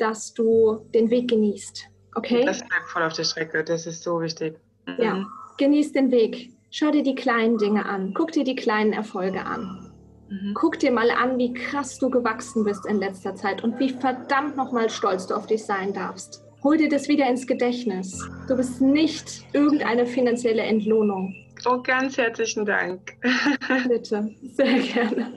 dass 0.00 0.32
du 0.34 0.86
den 0.94 1.10
Weg 1.10 1.28
genießt. 1.28 1.86
Okay? 2.14 2.44
Das 2.44 2.58
bleibt 2.58 2.88
voll 2.88 3.02
auf 3.02 3.12
der 3.12 3.24
Strecke, 3.24 3.62
das 3.62 3.86
ist 3.86 4.02
so 4.02 4.20
wichtig. 4.20 4.58
Mhm. 4.86 5.02
Ja, 5.02 5.26
genieß 5.58 5.92
den 5.92 6.10
Weg. 6.10 6.50
Schau 6.70 6.90
dir 6.90 7.02
die 7.02 7.14
kleinen 7.14 7.58
Dinge 7.58 7.84
an. 7.84 8.14
Guck 8.14 8.32
dir 8.32 8.44
die 8.44 8.54
kleinen 8.54 8.92
Erfolge 8.92 9.44
an. 9.44 9.92
Mhm. 10.28 10.54
Guck 10.54 10.78
dir 10.78 10.92
mal 10.92 11.10
an, 11.10 11.36
wie 11.38 11.52
krass 11.52 11.98
du 11.98 12.08
gewachsen 12.08 12.64
bist 12.64 12.86
in 12.86 12.98
letzter 12.98 13.34
Zeit 13.34 13.62
und 13.64 13.78
wie 13.78 13.90
verdammt 13.90 14.56
nochmal 14.56 14.88
stolz 14.88 15.26
du 15.26 15.34
auf 15.34 15.46
dich 15.46 15.64
sein 15.64 15.92
darfst. 15.92 16.44
Hol 16.62 16.76
dir 16.76 16.88
das 16.88 17.08
wieder 17.08 17.26
ins 17.28 17.46
Gedächtnis. 17.46 18.28
Du 18.46 18.56
bist 18.56 18.80
nicht 18.80 19.44
irgendeine 19.52 20.06
finanzielle 20.06 20.62
Entlohnung. 20.62 21.34
Oh, 21.66 21.82
ganz 21.82 22.16
herzlichen 22.16 22.64
Dank. 22.64 23.16
Bitte, 23.88 24.34
sehr 24.54 24.78
gerne. 24.78 25.32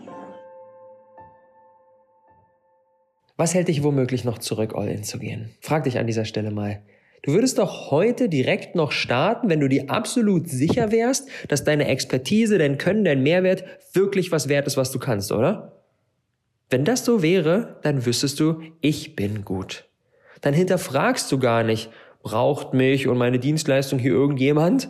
Was 3.44 3.54
hält 3.54 3.68
dich 3.68 3.84
womöglich 3.84 4.24
noch 4.24 4.38
zurück, 4.38 4.72
all 4.74 4.88
in 4.88 5.04
zu 5.04 5.20
gehen? 5.20 5.50
Frag 5.60 5.84
dich 5.84 6.00
an 6.00 6.08
dieser 6.08 6.24
Stelle 6.24 6.50
mal. 6.50 6.82
Du 7.24 7.34
würdest 7.34 7.58
doch 7.58 7.92
heute 7.92 8.30
direkt 8.30 8.74
noch 8.74 8.94
starten, 8.94 9.50
wenn 9.50 9.60
du 9.60 9.68
dir 9.68 9.90
absolut 9.90 10.48
sicher 10.48 10.94
wärst, 10.94 11.28
dass 11.50 11.66
deine 11.66 11.90
Expertise, 11.90 12.58
dein 12.58 12.78
Können, 12.78 13.04
dein 13.04 13.22
Mehrwert 13.22 13.66
wirklich 13.92 14.32
was 14.32 14.48
wert 14.48 14.66
ist, 14.66 14.78
was 14.78 14.92
du 14.92 15.00
kannst, 15.00 15.34
oder? 15.34 15.84
Wenn 16.70 16.86
das 16.86 17.04
so 17.04 17.22
wäre, 17.22 17.80
dann 17.82 18.06
wüsstest 18.06 18.40
du, 18.40 18.62
ich 18.80 19.18
bin 19.18 19.44
gut. 19.44 19.90
dann 20.40 20.54
hinterfragst 20.54 21.30
du 21.30 21.38
gar 21.38 21.64
nicht, 21.64 21.90
braucht 22.22 22.74
mich 22.74 23.10
und 23.10 23.18
meine 23.18 23.40
Dienstleistung 23.40 24.00
hier 24.00 24.14
irgendjemand? 24.14 24.88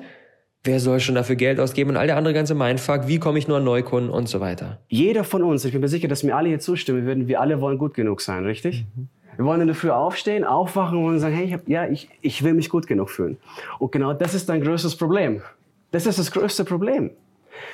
Wer 0.66 0.80
soll 0.80 1.02
schon 1.02 1.16
dafür 1.16 1.36
Geld 1.36 1.60
ausgeben 1.60 1.90
und 1.90 1.98
all 1.98 2.08
der 2.08 2.16
andere 2.16 2.34
ganze 2.34 2.56
Mindfuck? 2.56 3.10
Wie 3.10 3.20
komme 3.20 3.38
ich 3.38 3.50
nur 3.50 3.58
an 3.58 3.66
Neukunden 3.66 4.10
und 4.10 4.30
so 4.30 4.40
weiter? 4.40 4.80
Jeder 4.88 5.26
von 5.26 5.44
uns, 5.44 5.66
ich 5.66 5.74
bin 5.74 5.82
mir 5.82 5.90
sicher, 5.90 6.08
dass 6.08 6.24
mir 6.24 6.38
alle 6.38 6.48
hier 6.48 6.60
zustimmen 6.60 7.06
würden, 7.06 7.28
wir 7.28 7.42
alle 7.42 7.60
wollen 7.60 7.78
gut 7.78 7.94
genug 7.94 8.22
sein, 8.22 8.46
richtig? 8.46 8.86
Mhm. 8.96 9.10
Wir 9.36 9.44
wollen 9.44 9.60
in 9.60 9.68
der 9.68 9.76
Früh 9.76 9.90
aufstehen, 9.90 10.46
aufwachen 10.46 11.04
und 11.04 11.20
sagen, 11.20 11.36
hey, 11.36 11.46
ich 11.46 11.54
hab, 11.54 11.68
ja, 11.68 11.88
ich, 11.88 12.08
ich 12.22 12.44
will 12.46 12.54
mich 12.54 12.70
gut 12.70 12.88
genug 12.88 13.10
fühlen. 13.10 13.36
Und 13.78 13.92
genau 13.92 14.14
das 14.14 14.34
ist 14.34 14.48
dein 14.48 14.62
größtes 14.62 14.96
Problem. 14.96 15.42
Das 15.92 16.06
ist 16.06 16.18
das 16.18 16.32
größte 16.32 16.64
Problem. 16.64 17.12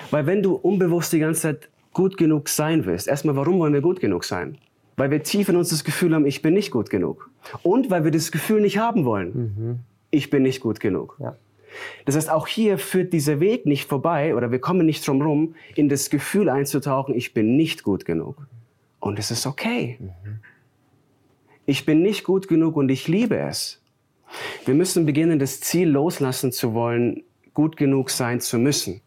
Weil 0.10 0.26
wenn 0.26 0.42
du 0.42 0.56
unbewusst 0.56 1.14
die 1.14 1.20
ganze 1.20 1.42
Zeit 1.42 1.70
gut 1.94 2.18
genug 2.18 2.50
sein 2.50 2.86
willst, 2.88 3.08
erstmal, 3.08 3.36
warum 3.36 3.60
wollen 3.60 3.74
wir 3.74 3.82
gut 3.82 4.00
genug 4.00 4.24
sein? 4.24 4.58
Weil 4.98 5.12
wir 5.12 5.22
tief 5.22 5.48
in 5.48 5.58
uns 5.58 5.70
das 5.70 5.84
Gefühl 5.84 6.16
haben, 6.16 6.26
ich 6.26 6.42
bin 6.42 6.56
nicht 6.56 6.72
gut 6.72 6.90
genug. 6.90 7.30
Und 7.62 7.92
weil 7.92 8.04
wir 8.04 8.12
das 8.12 8.32
Gefühl 8.32 8.62
nicht 8.62 8.80
haben 8.80 9.06
wollen, 9.06 9.34
mhm. 9.34 9.80
ich 10.10 10.32
bin 10.32 10.42
nicht 10.42 10.60
gut 10.60 10.80
genug. 10.80 11.18
Ja. 11.20 11.36
Das 12.06 12.16
heißt, 12.16 12.30
auch 12.30 12.48
hier 12.48 12.78
führt 12.78 13.14
dieser 13.14 13.40
Weg 13.40 13.66
nicht 13.66 13.88
vorbei 13.88 14.36
oder 14.36 14.52
wir 14.52 14.60
kommen 14.60 14.86
nicht 14.86 15.08
drum 15.08 15.22
rum, 15.22 15.56
in 15.76 15.90
das 15.90 16.10
Gefühl 16.10 16.50
einzutauchen, 16.50 17.16
ich 17.16 17.34
bin 17.34 17.56
nicht 17.56 17.84
gut 17.84 18.06
genug. 18.06 18.48
Und 19.00 19.20
es 19.20 19.32
ist 19.32 19.46
okay. 19.46 19.98
Mhm. 20.00 20.40
Ich 21.66 21.86
bin 21.86 22.02
nicht 22.02 22.24
gut 22.24 22.48
genug 22.48 22.76
und 22.76 22.90
ich 22.90 23.08
liebe 23.08 23.38
es. 23.38 23.82
Wir 24.66 24.74
müssen 24.74 25.06
beginnen, 25.06 25.40
das 25.40 25.62
Ziel 25.62 25.90
loslassen 25.90 26.52
zu 26.52 26.74
wollen, 26.74 27.24
gut 27.54 27.78
genug 27.78 28.10
sein 28.10 28.40
zu 28.40 28.58
müssen. 28.58 29.02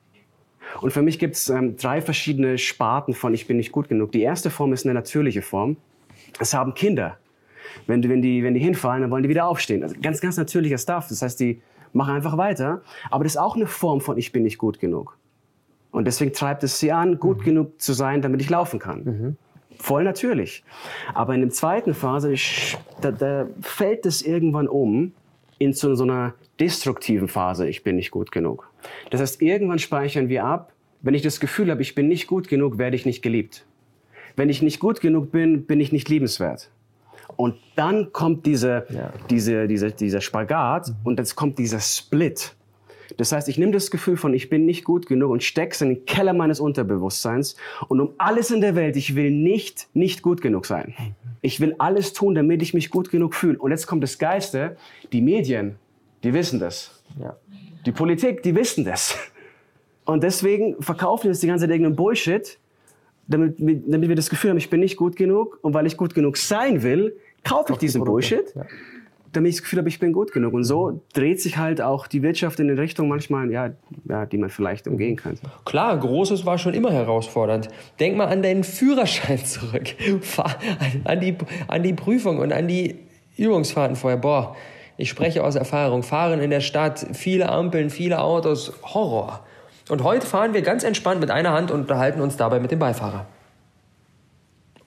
Und 0.80 0.92
für 0.92 1.02
mich 1.02 1.18
gibt 1.18 1.37
es 1.37 1.48
ähm, 1.48 1.76
drei 1.76 2.00
verschiedene 2.00 2.58
Sparten 2.58 3.14
von 3.14 3.35
Ich 3.35 3.46
bin 3.46 3.56
nicht 3.56 3.72
gut 3.72 3.88
genug. 3.88 4.12
Die 4.12 4.22
erste 4.22 4.50
Form 4.50 4.72
ist 4.72 4.87
eine 4.87 4.94
natürliche 4.94 5.42
Form. 5.42 5.76
Es 6.38 6.54
haben 6.54 6.74
Kinder. 6.74 7.18
Wenn, 7.87 8.08
wenn, 8.08 8.22
die, 8.22 8.42
wenn 8.42 8.54
die 8.54 8.61
hinfallen, 8.61 9.02
dann 9.02 9.11
wollen 9.11 9.22
die 9.22 9.28
wieder 9.28 9.46
aufstehen. 9.46 9.82
Also 9.82 9.96
ganz, 10.00 10.20
ganz 10.20 10.37
natürlicher 10.37 10.78
Stuff. 10.78 11.08
Das 11.08 11.22
heißt, 11.22 11.40
die 11.40 11.61
machen 11.92 12.14
einfach 12.14 12.37
weiter. 12.37 12.83
Aber 13.11 13.24
das 13.24 13.35
ist 13.35 13.40
auch 13.40 13.57
eine 13.57 13.66
Form 13.66 14.00
von 14.00 14.18
Ich 14.18 14.33
bin 14.33 14.42
nicht 14.42 14.59
gut 14.59 14.78
genug. 14.78 15.18
Und 15.90 16.07
deswegen 16.07 16.33
treibt 16.33 16.64
es 16.64 16.78
sie 16.78 16.90
an, 16.92 17.18
gut 17.18 17.40
mhm. 17.40 17.44
genug 17.44 17.81
zu 17.81 17.92
sein, 17.92 18.22
damit 18.22 18.40
ich 18.40 18.50
laufen 18.50 18.78
kann. 18.78 19.05
Mhm. 19.05 19.37
Voll 19.78 20.05
natürlich. 20.05 20.64
Aber 21.12 21.35
in 21.35 21.40
der 21.40 21.50
zweiten 21.50 21.94
Phase, 21.94 22.35
da, 23.00 23.11
da 23.11 23.46
fällt 23.61 24.07
es 24.07 24.22
irgendwann 24.22 24.68
um 24.68 25.12
in 25.59 25.72
so, 25.72 25.94
so 25.94 26.05
einer 26.05 26.35
destruktiven 26.61 27.28
Phase, 27.28 27.68
ich 27.68 27.83
bin 27.83 27.96
nicht 27.96 28.11
gut 28.11 28.33
genug. 28.33 28.70
Das 29.11 29.20
heißt, 29.20 29.42
irgendwann 29.42 29.78
speichern 29.78 30.28
wir 30.28 30.44
ab, 30.44 30.72
wenn 31.02 31.14
ich 31.14 31.22
das 31.22 31.40
Gefühl 31.40 31.70
habe, 31.70 31.83
ich 31.83 31.94
bin 31.94 32.09
nicht 32.09 32.26
gut 32.26 32.48
genug, 32.48 32.78
werde 32.78 32.96
ich 32.96 33.05
nicht 33.05 33.22
geliebt. 33.22 33.66
Wenn 34.37 34.48
ich 34.48 34.62
nicht 34.62 34.81
gut 34.81 35.00
genug 35.00 35.31
bin, 35.31 35.66
bin 35.66 35.81
ich 35.81 35.92
nicht 35.92 36.09
liebenswert. 36.09 36.70
Und 37.37 37.57
dann 37.77 38.12
kommt 38.12 38.47
diese, 38.47 38.87
ja. 38.90 39.12
diese, 39.31 39.66
diese, 39.66 39.90
dieser 39.90 40.21
Spagat 40.21 40.88
mhm. 40.88 40.95
und 41.05 41.18
jetzt 41.18 41.37
kommt 41.37 41.59
dieser 41.59 41.81
Split. 41.81 42.55
Das 43.16 43.33
heißt, 43.33 43.49
ich 43.49 43.59
nehme 43.59 43.73
das 43.73 43.90
Gefühl 43.90 44.16
von, 44.16 44.33
ich 44.35 44.49
bin 44.49 44.64
nicht 44.64 44.85
gut 44.85 45.07
genug 45.07 45.31
und 45.31 45.42
stecke 45.42 45.73
es 45.73 45.81
in 45.81 45.90
den 45.90 46.07
Keller 46.07 46.33
meines 46.33 46.61
Unterbewusstseins. 46.61 47.57
Und 47.88 48.01
um 48.01 48.14
alles 48.18 48.51
in 48.51 48.61
der 48.61 48.75
Welt, 48.75 48.97
ich 48.97 49.14
will 49.14 49.31
nicht, 49.31 49.88
nicht 49.92 50.23
gut 50.23 50.40
genug 50.40 50.66
sein. 50.66 50.95
Mhm. 50.99 51.14
Ich 51.42 51.61
will 51.61 51.75
alles 51.79 52.12
tun, 52.12 52.35
damit 52.35 52.62
ich 52.62 52.75
mich 52.75 52.90
gut 52.90 53.11
genug 53.11 53.35
fühle. 53.35 53.59
Und 53.59 53.71
jetzt 53.71 53.87
kommt 53.87 54.03
das 54.03 54.18
Geiste, 54.18 54.77
die 55.12 55.21
Medien, 55.21 55.77
die 56.23 56.33
wissen 56.33 56.61
das. 56.61 57.03
Ja. 57.21 57.37
Die 57.85 57.92
Politik, 57.92 58.42
die 58.42 58.55
wissen 58.55 58.85
das. 58.85 59.16
Und 60.05 60.23
deswegen 60.23 60.81
verkaufen 60.83 61.25
wir 61.25 61.31
uns 61.31 61.40
die 61.40 61.47
ganze 61.47 61.64
Zeit 61.64 61.71
irgendeinen 61.71 61.97
Bullshit, 61.97 62.59
damit, 63.26 63.56
damit 63.58 64.08
wir 64.08 64.16
das 64.16 64.30
Gefühl 64.30 64.50
haben, 64.50 64.58
ich 64.58 64.70
bin 64.70 64.80
nicht 64.80 64.96
gut 64.96 65.16
genug. 65.16 65.58
Und 65.62 65.74
weil 65.74 65.87
ich 65.87 65.96
gut 65.96 66.14
genug 66.14 66.37
sein 66.37 66.82
will, 66.82 67.16
kaufe 67.44 67.72
ich 67.72 67.78
diesen 67.78 68.04
Bullshit, 68.04 68.54
ja. 68.54 68.64
damit 69.32 69.50
ich 69.50 69.56
das 69.56 69.62
Gefühl 69.62 69.80
habe, 69.80 69.88
ich 69.88 69.98
bin 69.98 70.12
gut 70.12 70.32
genug. 70.32 70.54
Und 70.54 70.64
so 70.64 71.02
dreht 71.12 71.40
sich 71.40 71.56
halt 71.56 71.80
auch 71.80 72.06
die 72.06 72.22
Wirtschaft 72.22 72.61
in 72.61 72.70
eine 72.70 72.80
Richtung 72.80 73.08
manchmal, 73.08 73.50
ja, 73.50 73.70
ja, 74.08 74.26
die 74.26 74.38
man 74.38 74.50
vielleicht 74.50 74.87
umgehen 74.88 75.16
kann. 75.16 75.38
Klar, 75.64 75.98
Großes 75.98 76.44
war 76.46 76.58
schon 76.58 76.74
immer 76.74 76.92
herausfordernd. 76.92 77.68
Denk 78.00 78.16
mal 78.16 78.26
an 78.26 78.42
deinen 78.42 78.64
Führerschein 78.64 79.38
zurück. 79.44 79.94
an, 81.04 81.20
die, 81.20 81.37
an 81.68 81.82
die 81.82 81.94
Prüfung 81.94 82.38
und 82.38 82.52
an 82.52 82.68
die 82.68 82.96
Übungsfahrten 83.37 83.96
vorher. 83.96 84.18
Boah, 84.18 84.56
ich 84.96 85.08
spreche 85.08 85.42
aus 85.42 85.56
Erfahrung. 85.56 86.02
Fahren 86.02 86.40
in 86.40 86.50
der 86.50 86.61
Stadt, 86.61 87.06
viele 87.12 87.48
Ampeln, 87.48 87.90
viele 87.90 88.20
Autos, 88.20 88.72
Horror. 88.82 89.44
Und 89.88 90.03
heute 90.05 90.27
fahren 90.27 90.55
wir 90.55 90.62
ganz 90.62 90.85
entspannt 90.85 91.21
mit 91.21 91.31
einer 91.31 91.53
Hand 91.53 91.71
und 91.71 91.81
unterhalten 91.81 92.21
uns 92.21 92.37
dabei 92.37 92.61
mit 92.61 92.71
dem 92.71 92.79
Beifahrer. 92.79 93.27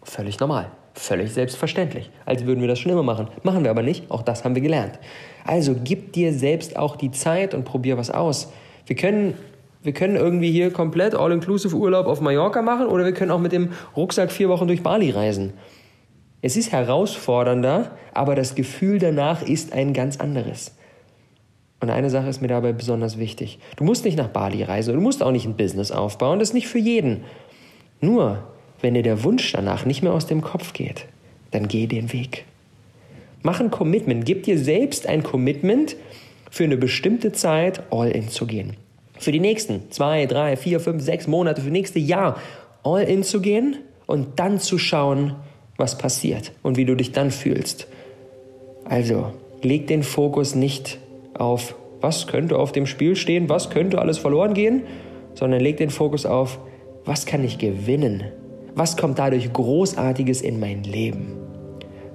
Völlig 0.03 0.39
normal. 0.39 0.71
Völlig 0.93 1.33
selbstverständlich. 1.33 2.09
Als 2.25 2.45
würden 2.45 2.61
wir 2.61 2.69
das 2.69 2.79
schon 2.79 2.91
immer 2.91 3.03
machen. 3.03 3.27
Machen 3.43 3.63
wir 3.63 3.71
aber 3.71 3.81
nicht. 3.81 4.09
Auch 4.09 4.21
das 4.21 4.45
haben 4.45 4.55
wir 4.55 4.61
gelernt. 4.61 4.97
Also 5.45 5.75
gib 5.83 6.13
dir 6.13 6.33
selbst 6.33 6.77
auch 6.77 6.95
die 6.95 7.11
Zeit 7.11 7.53
und 7.53 7.65
probier 7.65 7.97
was 7.97 8.09
aus. 8.09 8.51
Wir 8.85 8.95
können, 8.95 9.33
wir 9.83 9.91
können 9.93 10.15
irgendwie 10.15 10.51
hier 10.51 10.71
komplett 10.71 11.13
All-Inclusive 11.13 11.75
Urlaub 11.75 12.07
auf 12.07 12.21
Mallorca 12.21 12.61
machen 12.61 12.87
oder 12.87 13.03
wir 13.03 13.13
können 13.13 13.31
auch 13.31 13.39
mit 13.39 13.51
dem 13.51 13.73
Rucksack 13.95 14.31
vier 14.31 14.47
Wochen 14.47 14.67
durch 14.67 14.83
Bali 14.83 15.11
reisen. 15.11 15.53
Es 16.41 16.55
ist 16.55 16.71
herausfordernder, 16.71 17.91
aber 18.13 18.35
das 18.35 18.55
Gefühl 18.55 18.99
danach 18.99 19.41
ist 19.41 19.73
ein 19.73 19.93
ganz 19.93 20.17
anderes. 20.17 20.75
Und 21.79 21.89
eine 21.89 22.09
Sache 22.09 22.29
ist 22.29 22.41
mir 22.41 22.47
dabei 22.47 22.71
besonders 22.71 23.19
wichtig. 23.19 23.59
Du 23.75 23.83
musst 23.83 24.05
nicht 24.05 24.17
nach 24.17 24.29
Bali 24.29 24.63
reisen 24.63 24.95
du 24.95 25.01
musst 25.01 25.21
auch 25.21 25.31
nicht 25.31 25.45
ein 25.45 25.57
Business 25.57 25.91
aufbauen. 25.91 26.39
Das 26.39 26.49
ist 26.49 26.53
nicht 26.53 26.67
für 26.67 26.79
jeden. 26.79 27.23
Nur, 28.01 28.43
wenn 28.81 28.93
dir 28.93 29.03
der 29.03 29.23
Wunsch 29.23 29.51
danach 29.51 29.85
nicht 29.85 30.01
mehr 30.01 30.13
aus 30.13 30.25
dem 30.25 30.41
Kopf 30.41 30.73
geht, 30.73 31.05
dann 31.51 31.67
geh 31.67 31.87
den 31.87 32.11
Weg. 32.13 32.45
Mach 33.43 33.59
ein 33.59 33.71
Commitment. 33.71 34.25
Gib 34.25 34.43
dir 34.43 34.57
selbst 34.57 35.07
ein 35.07 35.21
Commitment, 35.21 35.95
für 36.55 36.63
eine 36.63 36.77
bestimmte 36.77 37.33
Zeit 37.33 37.83
all 37.91 38.09
in 38.09 38.29
zu 38.29 38.47
gehen. 38.47 38.77
Für 39.19 39.33
die 39.33 39.41
nächsten 39.41 39.91
zwei, 39.91 40.25
drei, 40.25 40.55
vier, 40.55 40.79
fünf, 40.79 41.03
sechs 41.03 41.27
Monate, 41.27 41.59
für 41.59 41.67
das 41.67 41.73
nächste 41.73 41.99
Jahr 41.99 42.39
all 42.81 43.03
in 43.03 43.23
zu 43.23 43.41
gehen 43.41 43.75
und 44.05 44.39
dann 44.39 44.59
zu 44.59 44.77
schauen, 44.77 45.35
was 45.75 45.97
passiert 45.97 46.53
und 46.63 46.77
wie 46.77 46.85
du 46.85 46.95
dich 46.95 47.11
dann 47.11 47.29
fühlst. 47.29 47.87
Also, 48.85 49.33
leg 49.61 49.87
den 49.87 50.03
Fokus 50.03 50.55
nicht 50.55 50.97
auf, 51.37 51.75
was 52.01 52.27
könnte 52.27 52.57
auf 52.57 52.71
dem 52.71 52.85
Spiel 52.85 53.15
stehen, 53.15 53.49
was 53.49 53.69
könnte 53.69 53.99
alles 53.99 54.17
verloren 54.17 54.53
gehen, 54.53 54.83
sondern 55.33 55.59
leg 55.59 55.77
den 55.77 55.89
Fokus 55.89 56.25
auf, 56.25 56.59
was 57.03 57.25
kann 57.25 57.43
ich 57.43 57.57
gewinnen? 57.57 58.23
Was 58.75 58.97
kommt 58.97 59.19
dadurch 59.19 59.51
Großartiges 59.53 60.41
in 60.41 60.59
mein 60.59 60.83
Leben? 60.83 61.37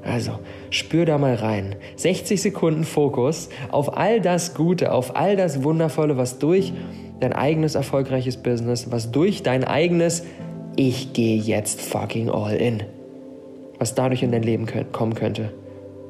Also, 0.02 0.32
spür 0.70 1.04
da 1.04 1.18
mal 1.18 1.34
rein. 1.34 1.76
60 1.96 2.40
Sekunden 2.40 2.84
Fokus 2.84 3.50
auf 3.70 3.96
all 3.96 4.20
das 4.20 4.54
Gute, 4.54 4.92
auf 4.92 5.16
all 5.16 5.36
das 5.36 5.62
Wundervolle, 5.62 6.16
was 6.16 6.38
durch 6.38 6.72
dein 7.20 7.32
eigenes 7.32 7.74
erfolgreiches 7.74 8.38
Business, 8.38 8.90
was 8.90 9.12
durch 9.12 9.42
dein 9.42 9.64
eigenes 9.64 10.24
Ich 10.76 11.12
gehe 11.12 11.36
jetzt 11.36 11.82
fucking 11.82 12.30
all 12.30 12.56
in 12.56 12.82
was 13.80 13.94
dadurch 13.94 14.22
in 14.22 14.30
dein 14.30 14.42
Leben 14.44 14.66
kommen 14.92 15.14
könnte. 15.14 15.52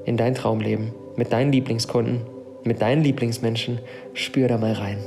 In 0.04 0.16
dein 0.18 0.34
Traumleben, 0.34 0.92
mit 1.16 1.32
deinen 1.32 1.52
Lieblingskunden, 1.52 2.22
mit 2.64 2.82
deinen 2.82 3.02
Lieblingsmenschen. 3.02 3.80
Spür 4.14 4.48
da 4.48 4.58
mal 4.58 4.72
rein. 4.72 4.98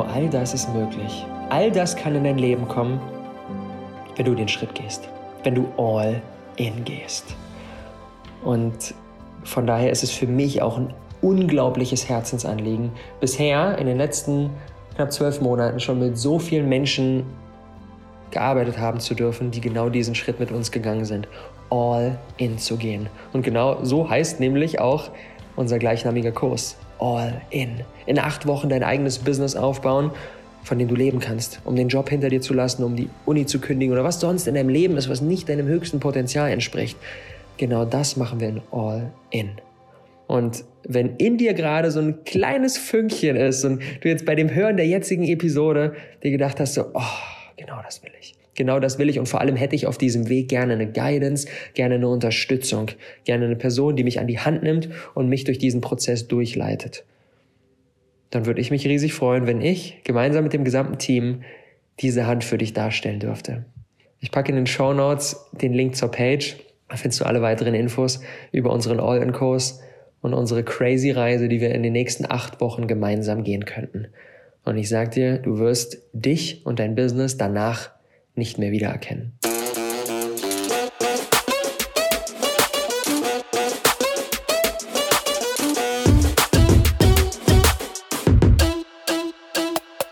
Genau 0.00 0.12
all 0.12 0.28
das 0.28 0.54
ist 0.54 0.72
möglich. 0.74 1.26
All 1.50 1.70
das 1.70 1.96
kann 1.96 2.14
in 2.14 2.24
dein 2.24 2.38
Leben 2.38 2.68
kommen, 2.68 3.00
wenn 4.16 4.26
du 4.26 4.34
den 4.34 4.48
Schritt 4.48 4.74
gehst, 4.74 5.08
wenn 5.44 5.54
du 5.54 5.66
all 5.76 6.20
in 6.56 6.84
gehst. 6.84 7.34
Und 8.42 8.94
von 9.44 9.66
daher 9.66 9.90
ist 9.90 10.02
es 10.02 10.10
für 10.10 10.26
mich 10.26 10.62
auch 10.62 10.78
ein 10.78 10.94
unglaubliches 11.22 12.08
Herzensanliegen, 12.08 12.92
bisher 13.20 13.76
in 13.78 13.86
den 13.86 13.98
letzten 13.98 14.50
knapp 14.94 15.12
zwölf 15.12 15.40
Monaten 15.40 15.80
schon 15.80 15.98
mit 15.98 16.16
so 16.16 16.38
vielen 16.38 16.68
Menschen 16.68 17.24
gearbeitet 18.30 18.78
haben 18.78 19.00
zu 19.00 19.14
dürfen, 19.14 19.50
die 19.50 19.60
genau 19.60 19.88
diesen 19.88 20.14
Schritt 20.14 20.38
mit 20.40 20.52
uns 20.52 20.70
gegangen 20.70 21.04
sind, 21.04 21.26
all 21.68 22.18
in 22.36 22.58
zu 22.58 22.76
gehen. 22.76 23.08
Und 23.32 23.42
genau 23.42 23.82
so 23.82 24.08
heißt 24.08 24.40
nämlich 24.40 24.80
auch 24.80 25.10
unser 25.56 25.78
gleichnamiger 25.78 26.32
Kurs, 26.32 26.76
all 27.00 27.40
in. 27.50 27.80
In 28.06 28.18
acht 28.18 28.46
Wochen 28.46 28.68
dein 28.68 28.82
eigenes 28.82 29.18
Business 29.18 29.56
aufbauen, 29.56 30.10
von 30.62 30.78
dem 30.78 30.88
du 30.88 30.94
leben 30.94 31.20
kannst, 31.20 31.60
um 31.64 31.74
den 31.74 31.88
Job 31.88 32.10
hinter 32.10 32.28
dir 32.28 32.40
zu 32.40 32.54
lassen, 32.54 32.84
um 32.84 32.96
die 32.96 33.08
Uni 33.26 33.46
zu 33.46 33.60
kündigen 33.60 33.92
oder 33.92 34.04
was 34.04 34.20
sonst 34.20 34.46
in 34.46 34.54
deinem 34.54 34.68
Leben 34.68 34.96
ist, 34.96 35.08
was 35.08 35.20
nicht 35.20 35.48
deinem 35.48 35.66
höchsten 35.66 36.00
Potenzial 36.00 36.50
entspricht. 36.50 36.98
Genau 37.56 37.84
das 37.84 38.16
machen 38.16 38.40
wir 38.40 38.48
in 38.48 38.62
all 38.70 39.12
in. 39.30 39.50
Und 40.26 40.64
wenn 40.86 41.16
in 41.16 41.38
dir 41.38 41.54
gerade 41.54 41.90
so 41.90 42.00
ein 42.00 42.24
kleines 42.24 42.78
Fünkchen 42.78 43.36
ist 43.36 43.64
und 43.64 43.82
du 44.00 44.08
jetzt 44.08 44.24
bei 44.24 44.34
dem 44.34 44.54
Hören 44.54 44.76
der 44.76 44.86
jetzigen 44.86 45.24
Episode 45.24 45.94
dir 46.22 46.30
gedacht 46.30 46.60
hast, 46.60 46.74
so, 46.74 46.86
oh, 46.94 47.02
genau 47.56 47.80
das 47.82 48.02
will 48.02 48.12
ich. 48.20 48.39
Genau 48.54 48.80
das 48.80 48.98
will 48.98 49.08
ich 49.08 49.18
und 49.18 49.26
vor 49.26 49.40
allem 49.40 49.56
hätte 49.56 49.76
ich 49.76 49.86
auf 49.86 49.96
diesem 49.96 50.28
Weg 50.28 50.48
gerne 50.48 50.72
eine 50.72 50.90
Guidance, 50.90 51.46
gerne 51.74 51.94
eine 51.96 52.08
Unterstützung, 52.08 52.90
gerne 53.24 53.46
eine 53.46 53.56
Person, 53.56 53.96
die 53.96 54.04
mich 54.04 54.18
an 54.18 54.26
die 54.26 54.38
Hand 54.38 54.62
nimmt 54.62 54.88
und 55.14 55.28
mich 55.28 55.44
durch 55.44 55.58
diesen 55.58 55.80
Prozess 55.80 56.26
durchleitet. 56.28 57.04
Dann 58.30 58.46
würde 58.46 58.60
ich 58.60 58.70
mich 58.70 58.86
riesig 58.86 59.12
freuen, 59.12 59.46
wenn 59.46 59.60
ich 59.60 60.02
gemeinsam 60.04 60.44
mit 60.44 60.52
dem 60.52 60.64
gesamten 60.64 60.98
Team 60.98 61.42
diese 62.00 62.26
Hand 62.26 62.44
für 62.44 62.58
dich 62.58 62.72
darstellen 62.72 63.20
dürfte. 63.20 63.64
Ich 64.20 64.30
packe 64.30 64.50
in 64.50 64.56
den 64.56 64.66
Show 64.66 64.92
Notes 64.92 65.48
den 65.52 65.72
Link 65.72 65.96
zur 65.96 66.10
Page. 66.10 66.56
Da 66.88 66.96
findest 66.96 67.20
du 67.20 67.24
alle 67.24 67.42
weiteren 67.42 67.74
Infos 67.74 68.20
über 68.52 68.72
unseren 68.72 69.00
All-In-Kurs 69.00 69.80
und 70.20 70.34
unsere 70.34 70.64
crazy 70.64 71.10
Reise, 71.10 71.48
die 71.48 71.60
wir 71.60 71.74
in 71.74 71.82
den 71.82 71.92
nächsten 71.92 72.26
acht 72.30 72.60
Wochen 72.60 72.86
gemeinsam 72.86 73.44
gehen 73.44 73.64
könnten. 73.64 74.08
Und 74.64 74.76
ich 74.76 74.88
sag 74.88 75.12
dir, 75.12 75.38
du 75.38 75.58
wirst 75.58 76.02
dich 76.12 76.66
und 76.66 76.78
dein 76.78 76.94
Business 76.94 77.36
danach 77.36 77.90
nicht 78.34 78.58
mehr 78.58 78.70
wiedererkennen. 78.70 79.32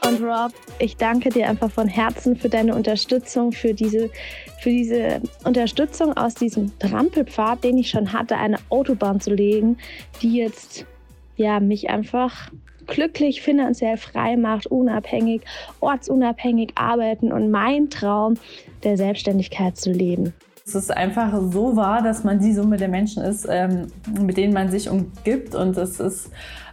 Und 0.07 0.23
Rob, 0.23 0.53
ich 0.79 0.97
danke 0.97 1.29
dir 1.31 1.49
einfach 1.49 1.71
von 1.71 1.87
Herzen 1.87 2.37
für 2.37 2.49
deine 2.49 2.75
Unterstützung, 2.75 3.53
für 3.53 3.75
diese 3.75 4.11
für 4.61 4.71
diese 4.71 5.21
Unterstützung 5.45 6.17
aus 6.17 6.35
diesem 6.35 6.77
Trampelpfad, 6.79 7.63
den 7.63 7.79
ich 7.79 7.91
schon 7.91 8.13
hatte, 8.13 8.37
eine 8.37 8.57
Autobahn 8.71 9.21
zu 9.21 9.33
legen, 9.33 9.79
die 10.21 10.37
jetzt 10.37 10.85
ja 11.37 11.61
mich 11.61 11.89
einfach 11.89 12.51
glücklich, 12.89 13.43
finanziell 13.43 13.97
frei 13.97 14.37
macht, 14.37 14.67
unabhängig, 14.67 15.43
ortsunabhängig 15.81 16.73
arbeiten 16.75 17.33
und 17.33 17.51
mein 17.51 17.91
Traum 17.91 18.35
der 18.83 18.97
Selbstständigkeit 18.97 19.77
zu 19.77 19.93
leben. 19.93 20.35
Es 20.67 20.75
ist 20.75 20.95
einfach 20.95 21.33
so 21.51 21.77
wahr, 21.77 22.03
dass 22.03 22.25
man 22.25 22.41
die 22.41 22.53
Summe 22.53 22.77
der 22.77 22.89
Menschen 22.89 23.23
ist, 23.23 23.47
ähm, 23.49 23.87
mit 24.21 24.37
denen 24.37 24.53
man 24.53 24.71
sich 24.71 24.91
umgibt. 24.91 25.55
Und 25.55 25.79
es 25.79 25.99
ist 25.99 26.31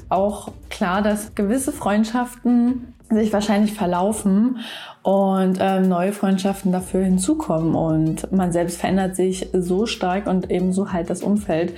auch 0.09 0.51
klar, 0.69 1.01
dass 1.01 1.33
gewisse 1.33 1.71
Freundschaften 1.71 2.93
sich 3.09 3.31
wahrscheinlich 3.31 3.73
verlaufen 3.73 4.57
und 5.01 5.59
ähm, 5.61 5.87
neue 5.87 6.11
Freundschaften 6.11 6.73
dafür 6.73 7.05
hinzukommen. 7.05 7.73
Und 7.73 8.31
man 8.33 8.51
selbst 8.51 8.81
verändert 8.81 9.15
sich 9.15 9.47
so 9.53 9.85
stark 9.85 10.27
und 10.27 10.51
ebenso 10.51 10.91
halt 10.91 11.09
das 11.09 11.21
Umfeld. 11.23 11.73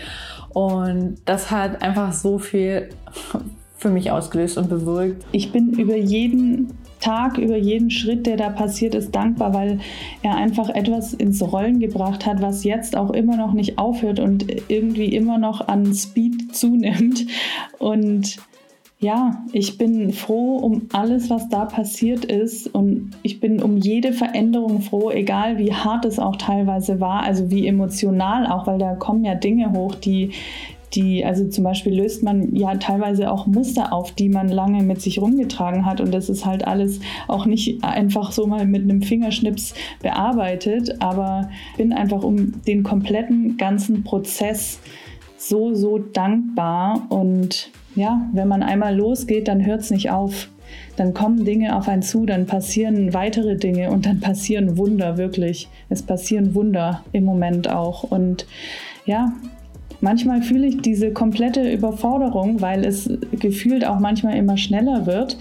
Und 0.50 1.18
das 1.26 1.52
hat 1.52 1.84
einfach 1.84 2.14
so 2.14 2.40
viel 2.40 2.90
für 3.88 3.94
mich 3.94 4.12
ausgelöst 4.12 4.58
und 4.58 4.70
bewirkt. 4.70 5.26
Ich 5.32 5.52
bin 5.52 5.72
über 5.74 5.96
jeden 5.96 6.74
Tag, 7.00 7.38
über 7.38 7.58
jeden 7.58 7.90
Schritt, 7.90 8.26
der 8.26 8.38
da 8.38 8.50
passiert 8.50 8.96
ist, 8.96 9.16
dankbar, 9.16 9.54
weil 9.54 9.80
er 10.24 10.36
einfach 10.36 10.70
etwas 10.70 11.14
ins 11.14 11.42
Rollen 11.42 11.80
gebracht 11.80 12.26
hat, 12.26 12.42
was 12.42 12.64
jetzt 12.64 12.98
auch 12.98 13.12
immer 13.12 13.38
noch 13.38 13.54
nicht 13.54 13.78
aufhört 13.78 14.20
und 14.20 14.46
irgendwie 14.68 15.16
immer 15.16 15.38
noch 15.38 15.68
an 15.68 15.94
Speed 15.94 16.56
zunimmt. 16.56 17.26
Und 17.80 18.38
ja, 19.00 19.44
ich 19.54 19.78
bin 19.78 20.12
froh 20.12 20.58
um 20.58 20.88
alles, 20.92 21.30
was 21.30 21.48
da 21.50 21.66
passiert 21.66 22.26
ist 22.26 22.74
und 22.74 23.12
ich 23.22 23.40
bin 23.40 23.62
um 23.62 23.78
jede 23.78 24.12
Veränderung 24.12 24.82
froh, 24.82 25.12
egal 25.12 25.60
wie 25.60 25.72
hart 25.72 26.04
es 26.04 26.18
auch 26.18 26.36
teilweise 26.36 27.00
war, 27.00 27.22
also 27.22 27.52
wie 27.52 27.68
emotional 27.68 28.48
auch, 28.48 28.66
weil 28.66 28.80
da 28.80 28.96
kommen 28.96 29.24
ja 29.24 29.36
Dinge 29.36 29.72
hoch, 29.72 29.94
die, 29.94 30.32
die, 30.94 31.26
also 31.26 31.48
zum 31.50 31.64
Beispiel 31.64 31.96
löst 31.96 32.24
man 32.24 32.56
ja 32.56 32.76
teilweise 32.76 33.32
auch 33.32 33.46
Muster 33.46 33.92
auf, 33.92 34.12
die 34.12 34.30
man 34.30 34.48
lange 34.48 34.84
mit 34.84 35.02
sich 35.02 35.22
rumgetragen 35.22 35.86
hat 35.86 36.00
und 36.00 36.14
das 36.14 36.30
ist 36.30 36.46
halt 36.46 36.66
alles 36.66 37.00
auch 37.28 37.46
nicht 37.46 37.84
einfach 37.84 38.32
so 38.32 38.48
mal 38.48 38.66
mit 38.66 38.84
einem 38.84 39.02
Fingerschnips 39.02 39.74
bearbeitet, 40.02 41.02
aber 41.02 41.50
bin 41.78 41.92
einfach 41.94 42.24
um 42.24 42.54
den 42.64 42.84
kompletten 42.84 43.58
ganzen 43.58 44.04
Prozess 44.04 44.80
so, 45.38 45.74
so 45.74 45.98
dankbar 45.98 47.06
und 47.10 47.72
ja, 47.96 48.30
wenn 48.32 48.48
man 48.48 48.64
einmal 48.64 48.96
losgeht, 48.96 49.48
dann 49.48 49.66
hört 49.66 49.82
es 49.82 49.92
nicht 49.92 50.12
auf. 50.12 50.50
Dann 50.98 51.14
kommen 51.14 51.46
Dinge 51.46 51.76
auf 51.76 51.88
einen 51.88 52.02
zu, 52.02 52.26
dann 52.26 52.46
passieren 52.46 53.14
weitere 53.14 53.56
Dinge 53.56 53.90
und 53.90 54.06
dann 54.06 54.20
passieren 54.20 54.78
Wunder, 54.78 55.18
wirklich. 55.18 55.70
Es 55.90 56.04
passieren 56.04 56.54
Wunder 56.54 57.04
im 57.12 57.24
Moment 57.24 57.70
auch. 57.70 58.04
Und 58.04 58.46
ja, 59.06 59.34
manchmal 60.02 60.42
fühle 60.42 60.68
ich 60.68 60.82
diese 60.82 61.12
komplette 61.12 61.72
Überforderung, 61.72 62.62
weil 62.62 62.86
es 62.86 63.10
gefühlt 63.32 63.86
auch 63.86 64.00
manchmal 64.00 64.38
immer 64.38 64.58
schneller 64.58 65.06
wird 65.06 65.38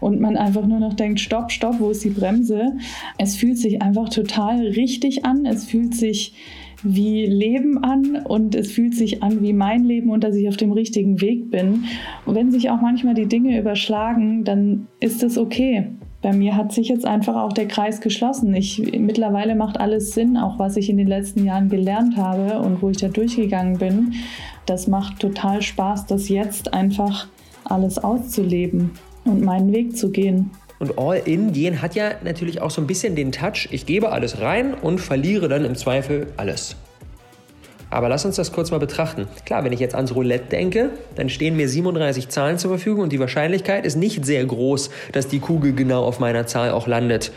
und 0.00 0.20
man 0.20 0.36
einfach 0.36 0.66
nur 0.66 0.80
noch 0.80 0.94
denkt, 0.94 1.20
stopp, 1.20 1.50
stopp, 1.50 1.80
wo 1.80 1.90
ist 1.90 2.04
die 2.04 2.10
Bremse? 2.10 2.72
Es 3.18 3.36
fühlt 3.36 3.58
sich 3.58 3.82
einfach 3.82 4.08
total 4.08 4.60
richtig 4.60 5.24
an. 5.24 5.46
Es 5.46 5.64
fühlt 5.64 5.94
sich 5.94 6.34
wie 6.82 7.26
Leben 7.26 7.82
an 7.82 8.22
und 8.24 8.54
es 8.54 8.70
fühlt 8.70 8.94
sich 8.94 9.22
an 9.22 9.42
wie 9.42 9.52
mein 9.52 9.84
Leben 9.84 10.10
und 10.10 10.22
dass 10.22 10.36
ich 10.36 10.48
auf 10.48 10.56
dem 10.56 10.72
richtigen 10.72 11.20
Weg 11.20 11.50
bin. 11.50 11.84
Und 12.24 12.34
wenn 12.34 12.50
sich 12.50 12.70
auch 12.70 12.80
manchmal 12.80 13.14
die 13.14 13.26
Dinge 13.26 13.58
überschlagen, 13.58 14.44
dann 14.44 14.86
ist 15.00 15.22
es 15.22 15.38
okay. 15.38 15.88
Bei 16.26 16.32
mir 16.32 16.56
hat 16.56 16.72
sich 16.72 16.88
jetzt 16.88 17.06
einfach 17.06 17.36
auch 17.36 17.52
der 17.52 17.68
Kreis 17.68 18.00
geschlossen. 18.00 18.52
Ich, 18.52 18.82
mittlerweile 18.98 19.54
macht 19.54 19.78
alles 19.78 20.10
Sinn, 20.10 20.36
auch 20.36 20.58
was 20.58 20.76
ich 20.76 20.90
in 20.90 20.96
den 20.96 21.06
letzten 21.06 21.44
Jahren 21.44 21.68
gelernt 21.68 22.16
habe 22.16 22.58
und 22.58 22.82
wo 22.82 22.90
ich 22.90 22.96
da 22.96 23.06
durchgegangen 23.06 23.78
bin. 23.78 24.14
Das 24.66 24.88
macht 24.88 25.20
total 25.20 25.62
Spaß, 25.62 26.06
das 26.06 26.28
jetzt 26.28 26.74
einfach 26.74 27.28
alles 27.62 27.98
auszuleben 27.98 28.90
und 29.24 29.44
meinen 29.44 29.72
Weg 29.72 29.96
zu 29.96 30.10
gehen. 30.10 30.50
Und 30.80 30.98
All-In 30.98 31.52
gehen 31.52 31.80
hat 31.80 31.94
ja 31.94 32.10
natürlich 32.24 32.60
auch 32.60 32.72
so 32.72 32.80
ein 32.80 32.88
bisschen 32.88 33.14
den 33.14 33.30
Touch, 33.30 33.68
ich 33.70 33.86
gebe 33.86 34.10
alles 34.10 34.40
rein 34.40 34.74
und 34.74 35.00
verliere 35.00 35.46
dann 35.46 35.64
im 35.64 35.76
Zweifel 35.76 36.26
alles. 36.36 36.74
Aber 37.96 38.10
lass 38.10 38.26
uns 38.26 38.36
das 38.36 38.52
kurz 38.52 38.70
mal 38.70 38.76
betrachten. 38.76 39.26
Klar, 39.46 39.64
wenn 39.64 39.72
ich 39.72 39.80
jetzt 39.80 39.94
ans 39.94 40.14
Roulette 40.14 40.50
denke, 40.50 40.90
dann 41.14 41.30
stehen 41.30 41.56
mir 41.56 41.66
37 41.66 42.28
Zahlen 42.28 42.58
zur 42.58 42.68
Verfügung 42.68 43.04
und 43.04 43.10
die 43.10 43.20
Wahrscheinlichkeit 43.20 43.86
ist 43.86 43.96
nicht 43.96 44.22
sehr 44.26 44.44
groß, 44.44 44.90
dass 45.12 45.28
die 45.28 45.40
Kugel 45.40 45.72
genau 45.72 46.04
auf 46.04 46.20
meiner 46.20 46.46
Zahl 46.46 46.72
auch 46.72 46.86
landet. 46.86 47.32